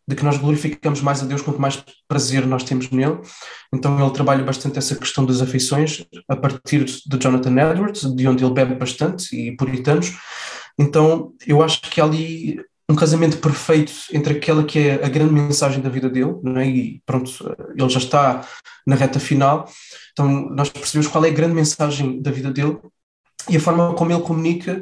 [0.07, 3.19] de que nós glorificamos mais a Deus quanto mais prazer nós temos nele.
[3.73, 8.43] Então ele trabalha bastante essa questão das afeições a partir de Jonathan Edwards, de onde
[8.43, 10.13] ele bebe bastante, e puritanos.
[10.79, 15.81] Então eu acho que ali um casamento perfeito entre aquela que é a grande mensagem
[15.81, 16.67] da vida dele, não é?
[16.67, 17.29] e pronto,
[17.75, 18.47] ele já está
[18.85, 19.69] na reta final,
[20.13, 22.77] então nós percebemos qual é a grande mensagem da vida dele
[23.49, 24.81] e a forma como ele comunica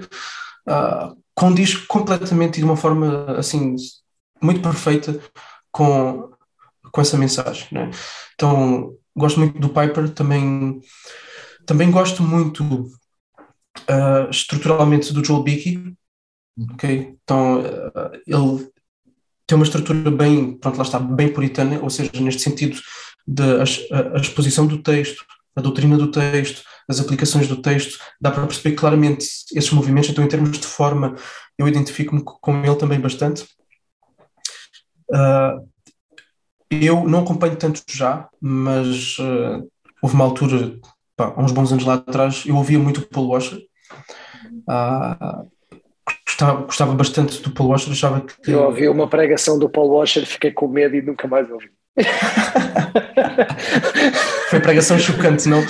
[0.68, 3.76] uh, condiz completamente e de uma forma assim
[4.42, 5.20] muito perfeita
[5.72, 6.30] com,
[6.92, 7.68] com essa mensagem.
[7.72, 7.90] Né?
[8.36, 10.80] Então gosto muito do Piper, também,
[11.66, 15.96] também gosto muito uh, estruturalmente do Joel Beakey,
[16.72, 17.18] ok?
[17.24, 18.70] Então uh, ele
[19.48, 22.80] tem uma estrutura bem, pronto, lá está, bem puritana, ou seja, neste sentido
[23.28, 25.24] da a, a exposição do texto,
[25.56, 30.24] a doutrina do texto, as aplicações do texto, dá para perceber claramente esses movimentos, então
[30.24, 31.16] em termos de forma
[31.58, 33.44] eu identifico-me com ele também bastante.
[35.10, 35.68] Uh,
[36.70, 39.70] eu não acompanho tanto já, mas uh,
[40.02, 40.78] houve uma altura,
[41.16, 43.60] pá, uns bons anos lá atrás, eu ouvia muito o Paul Washer.
[44.68, 45.50] Uh,
[46.36, 48.52] gostava, gostava bastante do Paul Washer, achava que...
[48.52, 51.72] Eu ouvi uma pregação do Paul Washer, fiquei com medo e nunca mais ouvi.
[54.50, 55.62] Foi pregação chocante, não?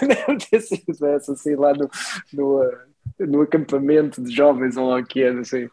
[0.00, 1.90] Deve ter sido essa, assim, lá no,
[2.32, 2.70] no, uh,
[3.18, 5.68] no acampamento de jovens, ou lá o que é, assim.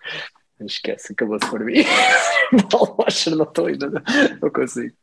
[0.61, 1.83] Esquece, acabou-se por mim.
[2.71, 3.91] Paul Washer, não estou ainda,
[4.41, 4.93] não consigo.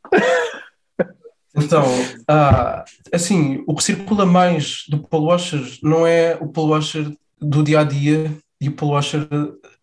[1.55, 2.83] Então, uh,
[3.13, 7.79] assim, o que circula mais do Paul Washer não é o Paul Washer do dia
[7.79, 9.27] a dia e o Paul Washer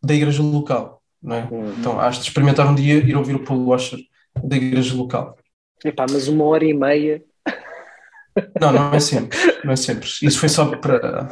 [0.03, 1.49] da igreja local, não é?
[1.51, 1.75] Uhum.
[1.79, 3.99] Então, acho de experimentar um dia ir ouvir o Paul Washer
[4.43, 5.37] da igreja local.
[5.85, 7.23] Epá, mas uma hora e meia.
[8.61, 10.09] Não, não é sempre, não é sempre.
[10.23, 11.29] Isso foi só para.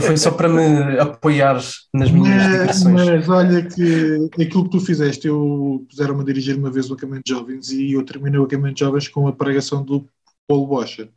[0.00, 1.60] Foi só para me apoiar
[1.94, 6.70] nas minhas mas, mas olha que aquilo que tu fizeste, eu puseram-me a dirigir uma
[6.70, 9.84] vez o acampamento de jovens e eu terminei o acampamento de jovens com a pregação
[9.84, 10.06] do
[10.48, 11.10] Paul Washer.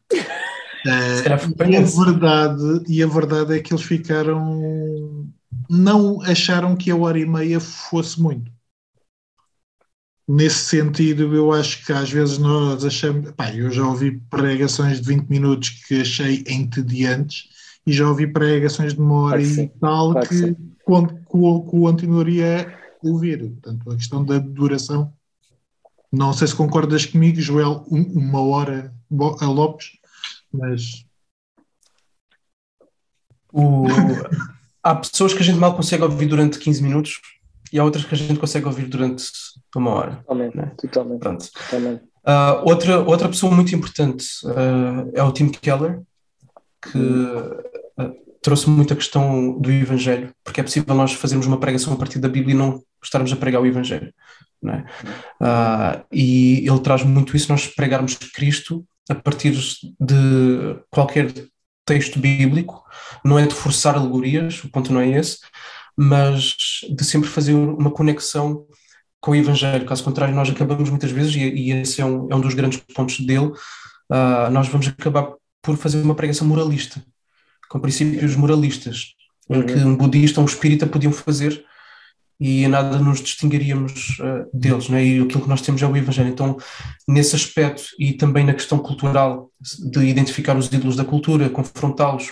[0.85, 5.27] Uh, e, a verdade, e a verdade é que eles ficaram.
[5.69, 8.51] Não acharam que a hora e meia fosse muito
[10.27, 13.31] nesse sentido, eu acho que às vezes nós achamos.
[13.31, 17.49] Pá, eu já ouvi pregações de 20 minutos que achei entediantes
[17.85, 22.67] e já ouvi pregações de uma hora e tal claro que, que quando, que continuaria
[23.03, 23.39] a ouvir.
[23.39, 25.13] Portanto, a questão da duração.
[26.11, 28.93] Não sei se concordas comigo, Joel, um, uma hora
[29.41, 29.91] a Lopes,
[30.57, 31.05] mas.
[33.51, 33.85] O...
[34.83, 37.19] Há pessoas que a gente mal consegue ouvir durante 15 minutos
[37.73, 39.25] e há outras que a gente consegue ouvir durante
[39.75, 40.15] uma hora.
[40.17, 40.71] Totalmente, né?
[40.77, 41.19] totalmente.
[41.19, 41.51] Pronto.
[41.51, 42.03] totalmente.
[42.25, 46.01] Uh, outra, outra pessoa muito importante uh, é o Tim Keller,
[46.81, 51.93] que uh, trouxe muito a questão do Evangelho, porque é possível nós fazermos uma pregação
[51.93, 54.13] a partir da Bíblia e não estarmos a pregar o Evangelho.
[54.67, 56.03] É?
[56.11, 59.51] e ele traz muito isso, nós pregarmos Cristo a partir
[59.99, 61.31] de qualquer
[61.85, 62.83] texto bíblico,
[63.23, 65.39] não é de forçar alegorias, o ponto não é esse,
[65.95, 66.55] mas
[66.89, 68.65] de sempre fazer uma conexão
[69.21, 69.85] com o Evangelho.
[69.85, 72.79] Caso contrário, nós acabamos muitas vezes, e, e esse é um, é um dos grandes
[72.93, 77.03] pontos dele, uh, nós vamos acabar por fazer uma pregação moralista,
[77.69, 79.13] com princípios moralistas,
[79.49, 79.65] uhum.
[79.65, 81.63] que um budista ou um espírita podiam fazer
[82.39, 85.03] e nada nos distinguiríamos uh, deles, né?
[85.03, 86.29] e aquilo que nós temos é o Evangelho.
[86.29, 86.57] Então,
[87.07, 89.49] nesse aspecto e também na questão cultural,
[89.91, 92.27] de identificar os ídolos da cultura, confrontá-los,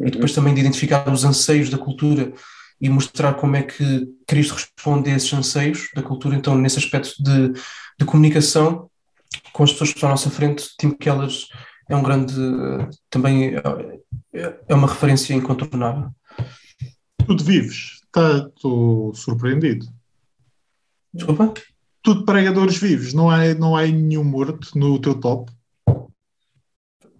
[0.00, 0.08] uhum.
[0.08, 2.32] e depois também de identificar os anseios da cultura
[2.80, 6.34] e mostrar como é que Cristo responde a esses anseios da cultura.
[6.34, 7.52] Então, nesse aspecto de,
[7.98, 8.90] de comunicação
[9.52, 11.28] com as pessoas que estão à nossa frente, Tim Keller
[11.88, 12.34] é um grande,
[13.08, 13.54] também
[14.32, 16.10] é, é uma referência incontornável.
[17.26, 19.86] Tudo vives, estou surpreendido.
[21.12, 21.54] Desculpa?
[22.02, 25.50] Tudo pregadores vivos, não há, não há nenhum morto no teu top?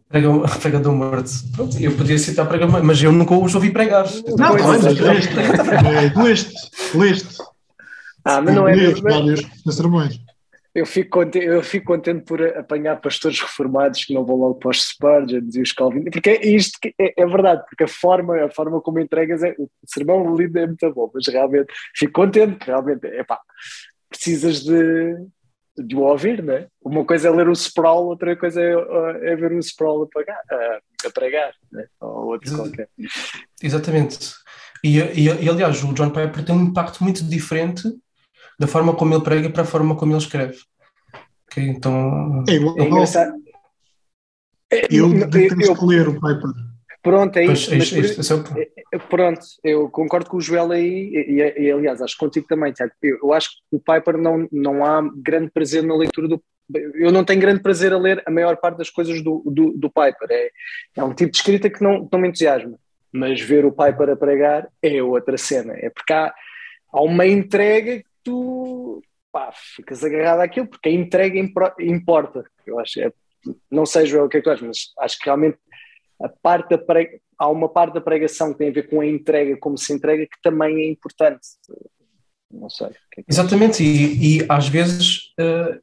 [0.09, 1.31] Pregador morto.
[1.53, 4.07] Pronto, eu podia citar pregador, mas eu nunca os ouvi pregar.
[4.39, 5.35] Não, não, leste,
[6.15, 7.39] leste, leste.
[8.25, 8.77] Ah, mas não é.
[8.77, 9.41] Leste vários
[9.71, 10.21] sermões.
[10.75, 14.71] Eu fico, contente, eu fico contente por apanhar pastores reformados que não vão logo para
[14.71, 18.51] os Spurgeons e os Calvin, porque é isto é, é, verdade, porque a forma, a
[18.51, 22.67] forma como entregas é, o sermão lido é muito bom, mas realmente fico contente, que
[22.67, 23.41] realmente, é pá,
[24.11, 25.15] precisas de,
[25.79, 26.67] de o ouvir, não é?
[26.83, 28.73] Uma coisa é ler o sprawl, outra coisa é,
[29.33, 31.87] é ver o sprawl a, pagar, a, a pregar, né?
[32.01, 32.89] ou outro Ex qualquer.
[33.63, 34.35] Exatamente.
[34.83, 37.89] E, e, e, aliás, o John Piper tem um impacto muito diferente
[38.59, 40.59] da forma como ele prega para a forma como ele escreve.
[41.51, 43.35] Okay, então é, é engraçado.
[44.71, 46.51] Eu, eu, eu, eu escolher o Piper.
[47.05, 47.71] Pronto, é isso.
[47.77, 52.01] Mas, mas, é, é pronto, eu concordo com o Joel aí, e, e, e aliás,
[52.01, 52.93] acho que contigo também, Tiago.
[53.03, 56.43] Eu, eu, acho que o Piper não, não há grande prazer na leitura do.
[56.95, 59.91] Eu não tenho grande prazer a ler a maior parte das coisas do, do, do
[59.91, 60.29] Piper.
[60.31, 60.51] É,
[60.97, 62.79] é um tipo de escrita que não, não me entusiasma.
[63.13, 65.75] Mas ver o Piper a pregar é outra cena.
[65.77, 66.33] É porque há,
[66.91, 71.39] há uma entrega tu pá, ficas agarrado àquilo, porque a entrega
[71.81, 72.45] importa.
[72.67, 73.13] Eu acho, é,
[73.71, 75.59] não sei, Joel, o que é que tu achas, mas acho que realmente
[76.23, 79.07] a parte da prega, há uma parte da pregação que tem a ver com a
[79.07, 81.41] entrega, como se entrega, que também é importante.
[82.51, 82.89] Não sei.
[83.19, 85.81] É Exatamente, e, e, às vezes uh,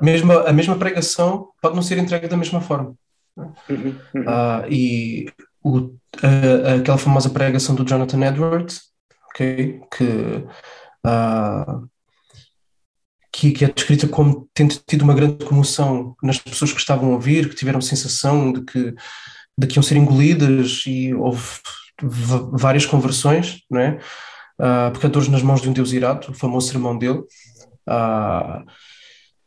[0.00, 2.94] mesmo, a mesma pregação pode não ser entregue da mesma forma.
[3.36, 4.22] Uhum, uhum.
[4.22, 8.92] Uh, e o, uh, aquela famosa pregação do Jonathan Edwards,
[9.30, 10.44] okay, que
[11.06, 11.88] uh,
[13.32, 17.14] que, que, é descrita como tendo tido uma grande comoção nas pessoas que estavam a
[17.14, 18.94] ouvir, que tiveram sensação de que,
[19.56, 21.42] de que iam ser engolidas e houve
[22.02, 23.98] várias conversões, não é?
[24.58, 27.20] Uh, pecadores nas mãos de um Deus irado, o famoso sermão dele.
[27.88, 28.64] Uh,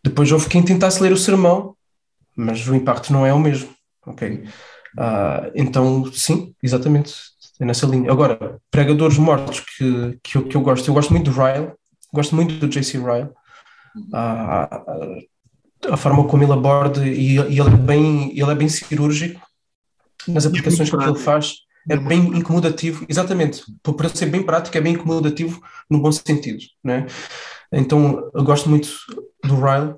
[0.03, 1.75] depois houve quem tentasse ler o sermão,
[2.35, 3.69] mas o impacto não é o mesmo,
[4.05, 4.45] ok?
[4.97, 7.13] Uh, então, sim, exatamente,
[7.65, 8.11] nessa linha.
[8.11, 11.71] Agora, pregadores mortos que, que, eu, que eu gosto, eu gosto muito do Ryle,
[12.13, 12.97] gosto muito do J.C.
[12.97, 13.29] Ryle,
[14.13, 18.69] a, a, a, forma como ele aborda e, e, ele, é bem, ele é bem
[18.69, 19.41] cirúrgico
[20.27, 21.55] nas aplicações que ele faz,
[21.89, 27.07] é bem incomodativo, exatamente, por ser bem prático, é bem incomodativo no bom sentido, né?
[27.71, 28.89] Então, eu gosto muito
[29.43, 29.95] do Ryle,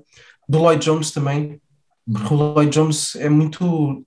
[0.48, 1.60] do Lloyd Jones também,
[2.10, 4.04] porque o Lloyd Jones é muito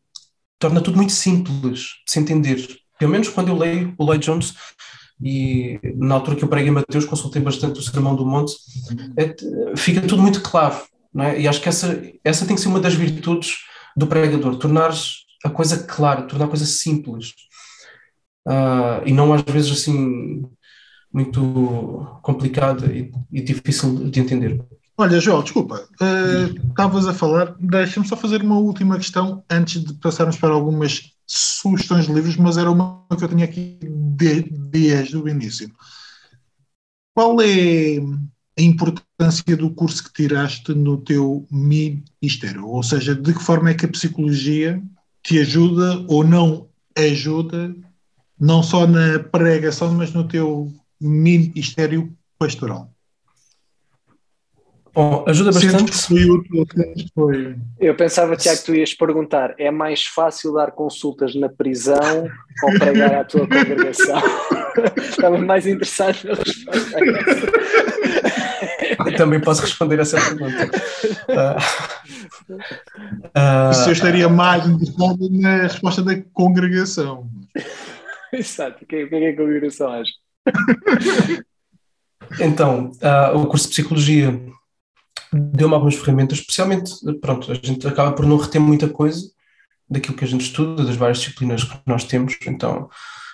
[0.59, 2.57] torna tudo muito simples de se entender
[2.97, 4.53] pelo menos quando eu leio o Lloyd Jones,
[5.21, 8.53] e na altura que eu preguei Mateus, consultei bastante o Sermão do Monte,
[9.17, 9.35] é,
[9.75, 10.77] fica tudo muito claro,
[11.13, 11.39] não é?
[11.39, 13.57] E acho que essa, essa tem que ser uma das virtudes
[13.95, 14.91] do pregador, tornar
[15.43, 17.33] a coisa clara, tornar a coisa simples,
[18.47, 20.43] uh, e não às vezes assim
[21.11, 24.63] muito complicada e, e difícil de entender.
[24.99, 29.93] Olha, João, desculpa, uh, estavas a falar, deixa-me só fazer uma última questão antes de
[29.95, 35.27] passarmos para algumas sugestões de livros, mas era uma que eu tinha aqui desde o
[35.27, 35.69] início.
[37.13, 37.97] Qual é
[38.57, 42.65] a importância do curso que tiraste no teu ministério?
[42.65, 44.81] Ou seja, de que forma é que a psicologia
[45.21, 47.75] te ajuda ou não ajuda,
[48.39, 52.93] não só na pregação, mas no teu ministério pastoral?
[54.97, 55.91] Bom, ajuda bastante.
[57.13, 57.55] Foi...
[57.79, 62.27] Eu pensava, Tiago, que tu ias perguntar: é mais fácil dar consultas na prisão
[62.63, 64.19] ou pregar à tua congregação?
[64.97, 66.97] Estava mais interessado na resposta.
[69.17, 70.65] Também posso responder essa pergunta.
[71.29, 71.57] Uh,
[73.37, 77.29] uh, eu estaria mais interessado na resposta da congregação.
[78.33, 80.11] Exato, o que, que é que a congregação acha?
[82.39, 84.56] Então, uh, o curso de Psicologia
[85.53, 89.21] deu-me algumas ferramentas, especialmente, pronto, a gente acaba por não reter muita coisa
[89.89, 92.89] daquilo que a gente estuda, das várias disciplinas que nós temos, então,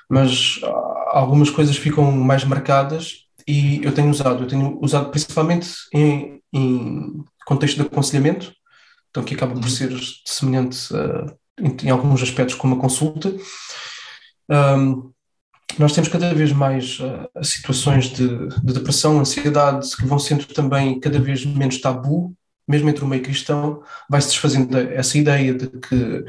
[0.09, 5.69] mas ah, algumas coisas ficam mais marcadas e eu tenho usado, eu tenho usado principalmente
[5.93, 8.53] em, em contexto de aconselhamento,
[9.09, 9.91] então que acaba por ser
[10.25, 13.33] semelhante uh, em, em, alguns aspectos com uma consulta.
[14.49, 15.11] Um,
[15.79, 20.99] nós temos cada vez mais uh, situações de, de, depressão, ansiedade, que vão sendo também
[20.99, 22.33] cada vez menos tabu,
[22.67, 26.25] mesmo entre o meio cristão, vai-se desfazendo essa ideia de que,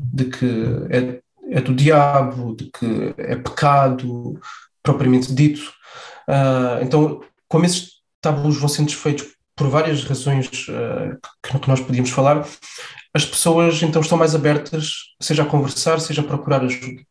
[0.00, 0.46] de que
[0.90, 1.20] é,
[1.50, 4.38] é, do diabo, de que é pecado,
[4.82, 5.72] propriamente dito.
[6.28, 9.26] Uh, então, como esses tabus vão sendo desfeitos
[9.56, 12.46] por várias razões uh, que, nós podíamos falar,
[13.12, 17.02] as pessoas então estão mais abertas, seja a conversar, seja a procurar ajuda.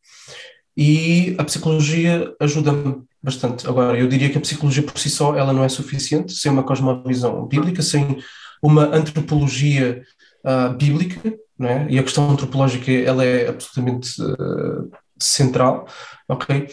[0.77, 3.67] E a psicologia ajuda-me bastante.
[3.67, 6.63] Agora, eu diria que a psicologia por si só ela não é suficiente, sem uma
[6.63, 8.19] cosmovisão bíblica, sem
[8.61, 10.03] uma antropologia
[10.45, 11.87] uh, bíblica, não é?
[11.89, 15.87] e a questão antropológica ela é absolutamente uh, central,
[16.29, 16.67] ok?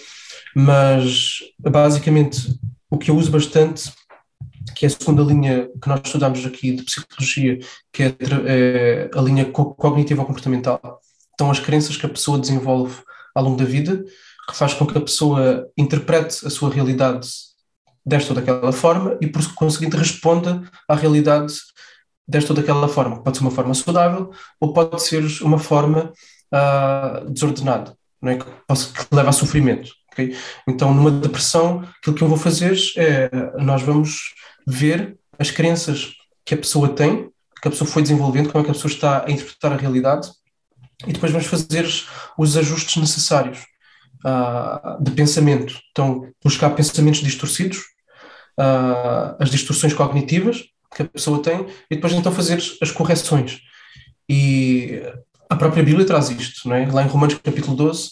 [0.54, 2.58] Mas, basicamente,
[2.90, 3.90] o que eu uso bastante
[4.74, 7.58] que é a segunda linha que nós estudamos aqui de psicologia,
[7.92, 11.00] que é, é a linha cognitiva comportamental.
[11.34, 13.02] Então, as crenças que a pessoa desenvolve
[13.34, 14.04] ao longo da vida,
[14.48, 17.28] que faz com que a pessoa interprete a sua realidade
[18.04, 21.54] desta ou daquela forma e, por conseguinte, responda à realidade
[22.28, 23.22] desta ou daquela forma.
[23.22, 24.30] Pode ser uma forma saudável
[24.60, 26.12] ou pode ser uma forma
[26.52, 28.36] uh, desordenada, não é?
[28.36, 29.90] que, que leva a sofrimento.
[30.12, 30.36] Okay?
[30.68, 34.34] Então, numa depressão, aquilo que eu vou fazer é nós vamos
[34.66, 36.12] ver as crenças
[36.44, 37.30] que a pessoa tem,
[37.60, 40.30] que a pessoa foi desenvolvendo, como é que a pessoa está a interpretar a realidade,
[41.06, 41.86] e depois vamos fazer
[42.38, 43.60] os ajustes necessários
[44.24, 45.78] uh, de pensamento.
[45.90, 47.78] Então, buscar pensamentos distorcidos,
[48.58, 53.60] uh, as distorções cognitivas que a pessoa tem, e depois então fazer as correções.
[54.28, 55.02] E
[55.50, 56.86] a própria Bíblia traz isto, não é?
[56.86, 58.10] lá em Romanos capítulo 12,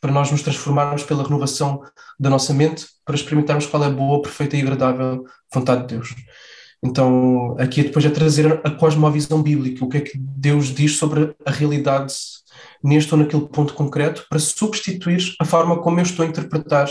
[0.00, 1.82] para nós nos transformarmos pela renovação
[2.18, 6.14] da nossa mente, para experimentarmos qual é a boa, perfeita e agradável vontade de Deus.
[6.84, 10.98] Então, aqui é depois é trazer a cosmovisão bíblica, o que é que Deus diz
[10.98, 12.12] sobre a realidade
[12.82, 16.86] neste ou naquele ponto concreto, para substituir a forma como eu estou a interpretar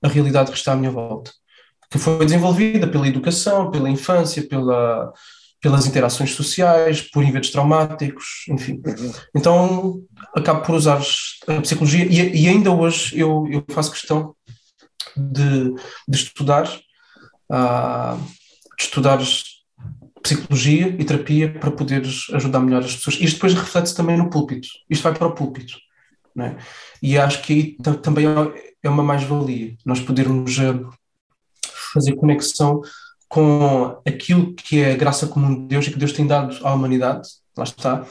[0.00, 1.32] a realidade que está à minha volta.
[1.90, 5.12] Que foi desenvolvida pela educação, pela infância, pela,
[5.60, 8.80] pelas interações sociais, por eventos traumáticos, enfim.
[8.86, 9.12] Uhum.
[9.34, 10.02] Então,
[10.36, 11.00] acabo por usar
[11.48, 14.36] a psicologia e, e ainda hoje eu, eu, faço questão
[15.16, 15.74] de,
[16.06, 16.68] de estudar,
[17.50, 18.37] uh,
[18.78, 19.18] de estudar
[20.22, 22.02] psicologia e terapia para poder
[22.32, 23.16] ajudar melhor as pessoas.
[23.20, 24.68] Isto depois reflete-se também no púlpito.
[24.88, 25.74] Isto vai para o púlpito.
[26.40, 26.56] É?
[27.02, 30.78] E acho que aí também é, é uma mais-valia, nós podermos eh,
[31.92, 32.80] fazer conexão
[33.28, 36.72] com aquilo que é a graça comum de Deus e que Deus tem dado à
[36.72, 38.06] humanidade, lá está,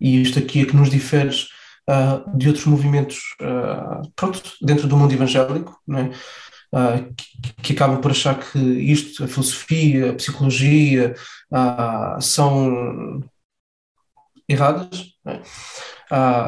[0.00, 1.30] e isto aqui é que nos difere
[1.88, 6.10] uh, de outros movimentos, uh, pronto, dentro do mundo evangélico, é?
[6.72, 11.14] Uh, que, que, acabam por achar que isto, a filosofia, a psicologia,
[12.20, 13.22] são
[14.48, 15.40] erradas, é?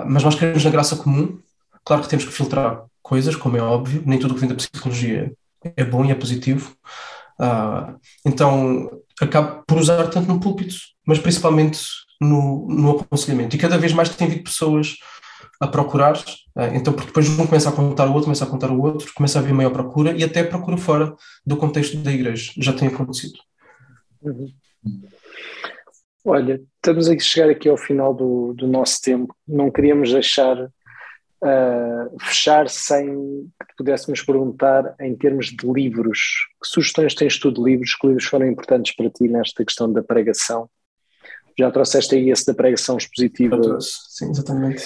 [0.07, 1.39] mas nós queremos na graça comum,
[1.85, 5.33] claro que temos que filtrar coisas, como é óbvio, nem tudo que vem da psicologia
[5.77, 6.77] é bom e é positivo,
[8.25, 8.91] então,
[9.21, 10.75] acabo por usar tanto no púlpito,
[11.07, 11.81] mas principalmente
[12.21, 13.57] no, no aconselhamento.
[13.57, 14.97] E cada vez mais tem havido pessoas
[15.61, 16.15] a procurar,
[16.57, 19.13] ah, então, porque depois um começa a contar o outro, começa a contar o outro,
[19.15, 22.51] começa a haver maior procura e até procura fora do contexto da igreja.
[22.57, 23.39] Já tem acontecido.
[24.23, 24.51] Uhum.
[26.25, 29.35] Olha, estamos a chegar aqui ao final do, do nosso tempo.
[29.47, 33.07] Não queríamos deixar uh, fechar sem
[33.69, 36.19] que pudéssemos perguntar em termos de livros.
[36.63, 37.95] Que sugestões tens tu de livros?
[37.95, 40.69] Que livros foram importantes para ti nesta questão da pregação?
[41.59, 43.79] Já trouxeste aí esse da pregação expositiva?
[43.81, 44.85] Sim, exatamente.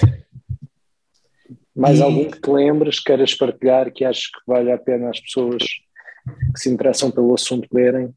[1.75, 2.03] Mais e...
[2.03, 5.63] algum que te lembres, queiras partilhar, que aches que vale a pena as pessoas
[6.55, 8.15] que se interessam pelo assunto lerem?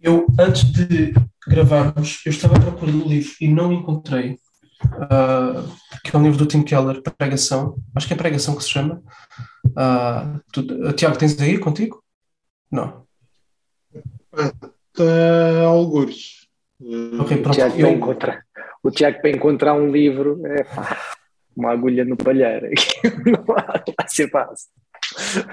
[0.00, 1.14] Eu, antes de
[1.48, 4.38] gravarmos, eu estava a procurar o livro e não encontrei
[4.84, 5.68] uh,
[6.02, 7.76] que é um livro do Tim Keller, Pregação.
[7.94, 9.02] Acho que é Pregação que se chama.
[9.66, 12.02] Uh, tu, uh, Tiago, tens aí contigo?
[12.70, 13.04] Não.
[14.98, 16.48] Uh, alguns.
[17.20, 17.50] Okay, pronto.
[17.50, 17.88] O, Tiago eu...
[17.88, 18.44] encontrar,
[18.82, 21.00] o Tiago para encontrar um livro é pá,
[21.56, 22.68] uma agulha no palheiro.
[23.26, 24.68] não vai ser fácil.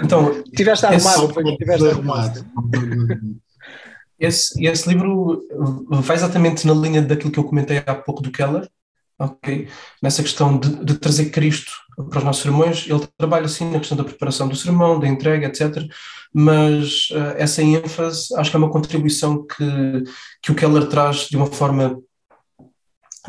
[0.04, 2.46] Então, tiveste arrumado, foi, tiveste arrumado.
[4.20, 5.42] Esse, esse livro
[5.90, 8.70] vai exatamente na linha daquilo que eu comentei há pouco do Keller,
[9.18, 9.68] ok?
[10.02, 11.72] Nessa questão de, de, trazer Cristo
[12.10, 15.48] para os nossos sermões, ele trabalha assim na questão da preparação do sermão, da entrega,
[15.48, 15.88] etc.
[16.34, 20.04] Mas uh, essa ênfase acho que é uma contribuição que,
[20.42, 22.00] que o Keller traz de uma forma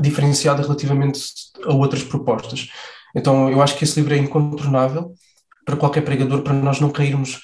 [0.01, 1.23] diferenciada relativamente
[1.65, 2.69] a outras propostas.
[3.15, 5.13] Então eu acho que esse livro é incontornável
[5.65, 7.41] para qualquer pregador, para nós não cairmos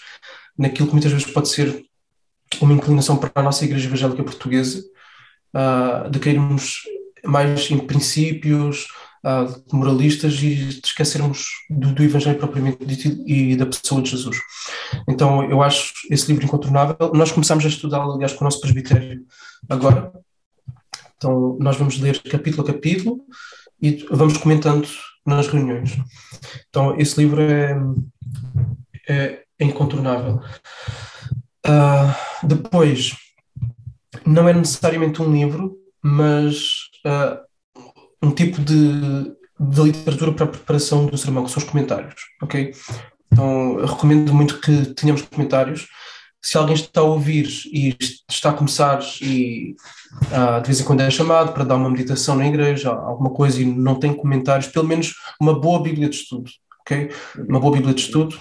[0.57, 1.84] naquilo que muitas vezes pode ser
[2.61, 4.82] uma inclinação para a nossa Igreja Evangélica Portuguesa,
[5.55, 6.82] uh, de cairmos
[7.24, 8.88] mais em princípios
[9.24, 14.38] uh, moralistas e esquecermos do, do, Evangelho propriamente dito e da pessoa de Jesus.
[15.09, 16.96] Então eu acho esse livro incontornável.
[17.14, 19.20] Nós começamos a estudá-lo, aliás, com o nosso presbitério
[19.68, 20.12] agora.
[21.18, 23.20] Então nós vamos ler capítulo a capítulo
[23.82, 24.88] e vamos comentando
[25.26, 25.98] nas reuniões.
[26.70, 27.76] Então esse livro é,
[29.08, 30.40] é, incontornável.
[31.66, 33.14] Uh, depois,
[34.24, 37.38] não é necessariamente um livro, mas uh,
[38.22, 42.72] um tipo de, de literatura para a preparação do sermão, que são os comentários, ok?
[43.30, 45.86] Então, recomendo muito que tenhamos comentários.
[46.49, 47.94] Se alguém está a ouvir e
[48.26, 49.76] está a começar e
[50.32, 53.61] uh, de vez em quando é chamado para dar uma meditação na igreja, alguma coisa
[53.61, 57.11] e não tem comentários, pelo menos uma boa Bíblia de estudo, ok?
[57.46, 58.34] Uma boa Bíblia de estudo,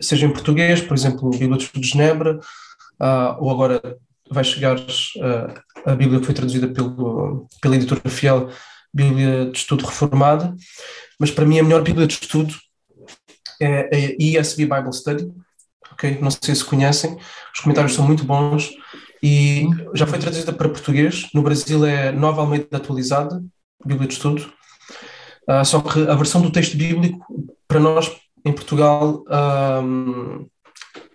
[0.00, 3.98] seja em português, por exemplo, Bíblia de Estudo de Genebra, uh, ou agora
[4.30, 8.48] vai chegar uh, a Bíblia que foi traduzida pelo, pela editora Fiel,
[8.94, 10.54] Bíblia de Estudo Reformada,
[11.18, 12.54] mas para mim a melhor Bíblia de Estudo
[13.60, 15.28] é a ESV Bible Study,
[15.98, 16.18] ok?
[16.20, 17.18] Não sei se conhecem,
[17.52, 18.70] os comentários são muito bons
[19.20, 23.42] e já foi traduzida para português, no Brasil é Nova Almeida Atualizada,
[23.84, 24.52] Bíblia de Estudo,
[25.48, 27.26] uh, só que a versão do texto bíblico,
[27.66, 28.10] para nós
[28.44, 29.24] em Portugal,
[29.82, 30.46] um,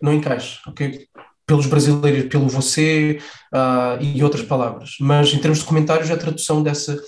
[0.01, 1.07] não encaixa, ok?
[1.45, 3.19] Pelos brasileiros, pelo você
[3.53, 7.01] uh, e outras palavras, mas em termos de comentários é a tradução dessa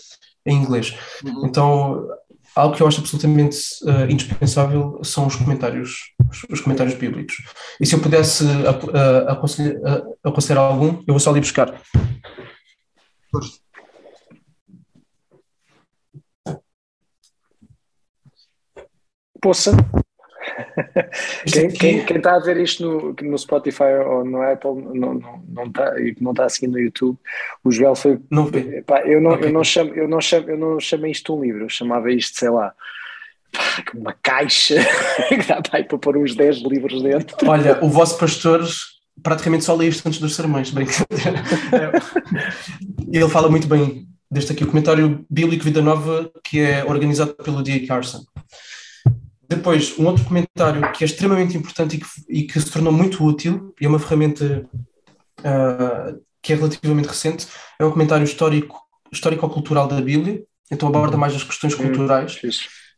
[0.46, 0.96] em inglês.
[1.24, 1.46] Uhum.
[1.46, 2.08] Então,
[2.56, 7.36] algo que eu acho absolutamente uh, indispensável são os comentários, os, os, comentários bíblicos.
[7.82, 11.80] E se eu pudesse uh, aconselhar, uh, aconselhar algum, eu vou só ali buscar.
[19.42, 19.72] Poça.
[21.52, 25.44] Quem, quem, quem, está a ver isto no, no Spotify ou no Apple não, não,
[25.48, 27.18] não está, e não está a seguir no YouTube,
[27.64, 28.20] o Joel foi.
[28.32, 28.50] Não
[28.86, 29.50] pá, eu, não, okay.
[29.50, 32.40] eu, não chamo, eu, não chamo, eu não chamei isto um livro, eu chamava isto,
[32.40, 32.74] sei lá,
[33.94, 34.76] uma caixa
[35.30, 37.36] que dá para, para pôr uns 10 livros dentro.
[37.50, 38.66] Olha, o vosso pastor
[39.22, 41.44] praticamente só lê isto antes dos sermões, brincadeira.
[43.12, 47.64] Ele fala muito bem deste aqui, o comentário bíblico Vida Nova, que é organizado pelo
[47.64, 47.88] D.A.
[47.88, 48.24] Carson.
[49.48, 53.24] Depois, um outro comentário que é extremamente importante e que, e que se tornou muito
[53.24, 54.68] útil, e é uma ferramenta
[55.40, 57.48] uh, que é relativamente recente,
[57.80, 58.80] é um comentário histórico,
[59.12, 62.40] histórico-cultural da Bíblia, então aborda mais as questões hum, culturais.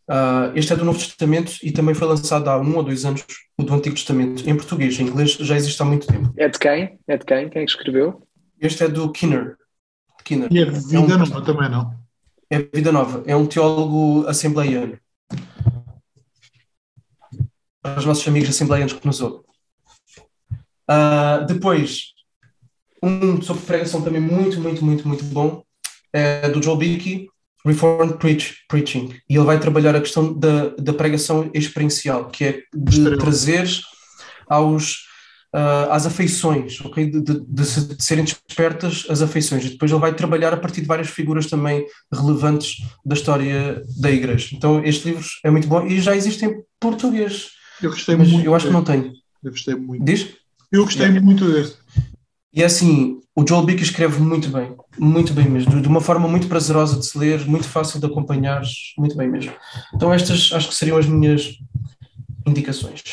[0.10, 3.26] Uh, este é do Novo Testamento e também foi lançado há um ou dois anos,
[3.58, 4.98] o do Antigo Testamento, em português.
[5.00, 6.34] Em inglês já existe há muito tempo.
[6.38, 6.98] É de quem?
[7.08, 7.50] É de quem?
[7.50, 8.26] Quem é escreveu?
[8.60, 9.58] Este é do Kinner.
[10.24, 10.48] Kinner.
[10.52, 11.93] E é Vida é um, Nova também, não?
[12.50, 13.24] É Vida Nova.
[13.26, 14.98] É um teólogo assembleiano
[17.90, 19.42] para os nossos amigos assembleianos que nos ouvem.
[20.90, 22.14] Uh, depois,
[23.02, 25.64] um sobre pregação também muito, muito, muito, muito bom,
[26.14, 27.28] é do Joel Bickey,
[27.66, 29.14] Reformed Preach, Preaching.
[29.30, 33.68] E ele vai trabalhar a questão da, da pregação experiencial, que é de trazer
[34.48, 35.08] aos,
[35.54, 37.10] uh, às afeições, okay?
[37.10, 39.66] de, de, de, de, serem despertas as afeições.
[39.66, 44.10] E depois ele vai trabalhar a partir de várias figuras também relevantes da história da
[44.10, 44.50] igreja.
[44.54, 47.57] Então este livro é muito bom e já existe em português.
[47.82, 48.45] Eu gostei Mas muito.
[48.45, 49.13] Eu acho que não tenho.
[49.43, 50.03] Eu gostei muito.
[50.03, 50.36] Diz?
[50.71, 51.19] Eu gostei é.
[51.19, 51.78] muito deste.
[52.53, 56.28] E é assim, o Joel Bick escreve muito bem, muito bem mesmo, de uma forma
[56.28, 58.63] muito prazerosa de se ler, muito fácil de acompanhar,
[58.97, 59.53] muito bem mesmo.
[59.93, 61.59] Então estas acho que seriam as minhas
[62.47, 63.03] indicações.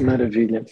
[0.00, 0.64] Maravilha.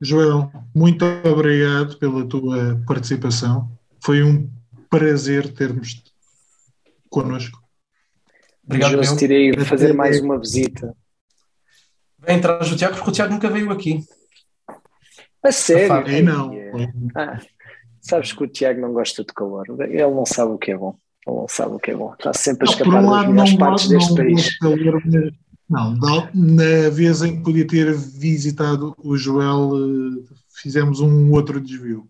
[0.00, 3.68] Joel, muito obrigado pela tua participação.
[4.00, 4.48] Foi um
[4.88, 6.00] prazer termos
[7.10, 7.58] connosco.
[8.64, 9.16] Obrigado, eu.
[9.16, 10.94] Tirei fazer mais uma visita.
[12.28, 14.04] Vai entrar o Tiago, porque o Tiago nunca veio aqui.
[15.42, 16.06] A sério?
[16.06, 16.50] Aí não.
[17.16, 17.40] Ah,
[18.02, 19.64] sabes que o Tiago não gosta de calor.
[19.80, 20.94] Ele não sabe o que é bom.
[21.26, 22.12] Ele não sabe o que é bom.
[22.12, 24.58] Está sempre a escapar um das melhores partes deste país.
[24.58, 25.02] Calor,
[25.70, 32.06] não, na vez em que podia ter visitado o Joel, eh, fizemos um outro desvio.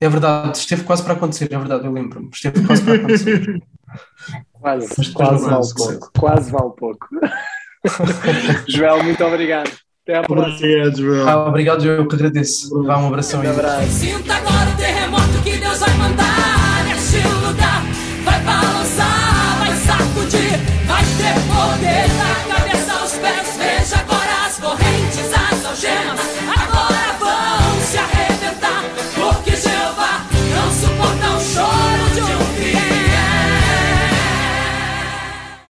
[0.00, 2.30] É verdade, esteve quase para acontecer, é verdade, eu lembro-me.
[2.32, 3.62] Esteve quase para acontecer.
[4.52, 6.10] quase, quase vale pouco.
[6.18, 7.08] Quase vale pouco.
[8.68, 9.70] Joel, muito obrigado.
[10.02, 10.56] Até à próxima.
[10.56, 11.28] Obrigado, Joel.
[11.28, 12.82] Ah, obrigado, eu que agradeço.
[12.82, 13.42] Vá, um abração.
[13.42, 14.57] Um abraço.